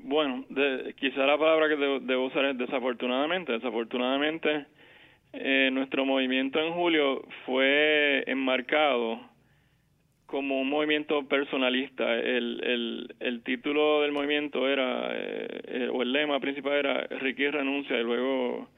bueno, 0.00 0.44
quizá 0.96 1.26
la 1.26 1.38
palabra 1.38 1.68
que 1.68 1.76
debo, 1.76 2.26
usar 2.26 2.44
es 2.46 2.58
desafortunadamente. 2.58 3.52
Desafortunadamente, 3.52 4.66
nuestro 5.72 6.04
movimiento 6.04 6.60
en 6.60 6.72
julio 6.72 7.22
fue 7.44 8.24
enmarcado 8.26 9.20
como 10.26 10.60
un 10.60 10.68
movimiento 10.68 11.26
personalista. 11.26 12.14
El, 12.14 12.60
el, 12.62 13.14
el 13.20 13.42
título 13.42 14.02
del 14.02 14.12
movimiento 14.12 14.68
era, 14.68 15.08
eh, 15.12 15.60
eh, 15.68 15.88
o 15.92 16.02
el 16.02 16.12
lema 16.12 16.40
principal 16.40 16.74
era 16.74 17.06
Ricky 17.20 17.48
renuncia 17.48 17.98
y 17.98 18.02
luego 18.02 18.68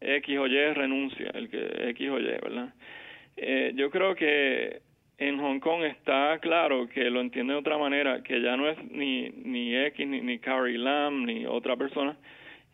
X 0.00 0.38
o 0.38 0.46
Y 0.46 0.72
renuncia, 0.72 1.30
el 1.34 1.50
que 1.50 1.90
X 1.90 2.10
o 2.10 2.18
Y, 2.18 2.24
¿verdad? 2.24 2.74
Eh, 3.36 3.72
yo 3.74 3.90
creo 3.90 4.14
que 4.14 4.80
en 5.28 5.38
Hong 5.38 5.60
Kong 5.60 5.84
está 5.84 6.38
claro 6.40 6.88
que 6.88 7.08
lo 7.08 7.20
entiende 7.20 7.52
de 7.52 7.60
otra 7.60 7.78
manera, 7.78 8.22
que 8.22 8.40
ya 8.42 8.56
no 8.56 8.68
es 8.68 8.76
ni, 8.90 9.30
ni 9.30 9.76
X, 9.76 10.06
ni, 10.06 10.20
ni 10.20 10.38
Carrie 10.40 10.78
Lam, 10.78 11.24
ni 11.24 11.46
otra 11.46 11.76
persona, 11.76 12.16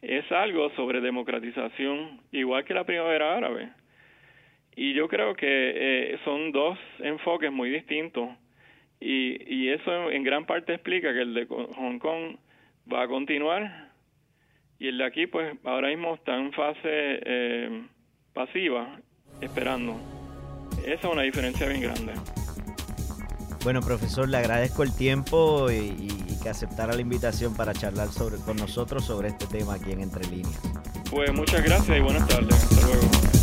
es 0.01 0.31
algo 0.33 0.71
sobre 0.71 1.01
democratización, 1.03 2.21
igual 2.33 2.65
que 2.65 2.73
la 2.73 2.85
primavera 2.85 3.37
árabe. 3.37 3.69
Y 4.75 4.95
yo 4.95 5.09
creo 5.09 5.35
que 5.35 5.47
eh, 5.47 6.19
son 6.25 6.53
dos 6.53 6.79
enfoques 7.01 7.53
muy 7.53 7.69
distintos 7.69 8.31
y, 8.99 9.37
y 9.53 9.69
eso 9.69 10.11
en, 10.11 10.23
gran 10.23 10.47
parte 10.47 10.73
explica 10.73 11.13
que 11.13 11.23
el 11.23 11.35
de 11.35 11.47
Hong 11.47 11.99
Kong 11.99 12.37
va 12.91 13.03
a 13.03 13.09
continuar 13.09 13.91
y 14.79 14.89
el 14.89 14.99
de 14.99 15.05
aquí 15.05 15.27
pues 15.27 15.55
ahora 15.65 15.89
mismo 15.89 16.15
está 16.15 16.37
en 16.37 16.53
fase 16.53 16.81
eh, 16.85 17.83
pasiva 18.33 19.01
esperando. 19.43 19.97
Esa 20.87 21.09
es 21.09 21.13
una 21.13 21.23
diferencia 21.23 21.67
bien 21.69 21.83
grande. 21.83 22.38
Bueno, 23.69 23.83
profesor, 23.83 24.27
le 24.31 24.39
agradezco 24.39 24.83
el 24.83 24.95
tiempo 24.95 25.71
y, 25.71 26.39
que 26.43 26.49
aceptara 26.49 26.95
la 26.95 27.03
invitación 27.03 27.53
para 27.53 27.75
charlar 27.75 28.11
sobre, 28.11 28.39
con 28.39 28.57
nosotros 28.57 29.05
sobre 29.05 29.29
este 29.29 29.45
tema 29.45 29.75
aquí 29.75 29.93
en 29.93 30.01
Entre 30.01 30.27
Líneas. 30.27 30.59
Pues 31.11 31.31
muchas 31.35 31.63
gracias 31.63 31.99
y 31.99 32.01
buenas 32.01 32.27
tardes. 32.27 32.55
Hasta 32.55 32.87
luego. 32.87 33.38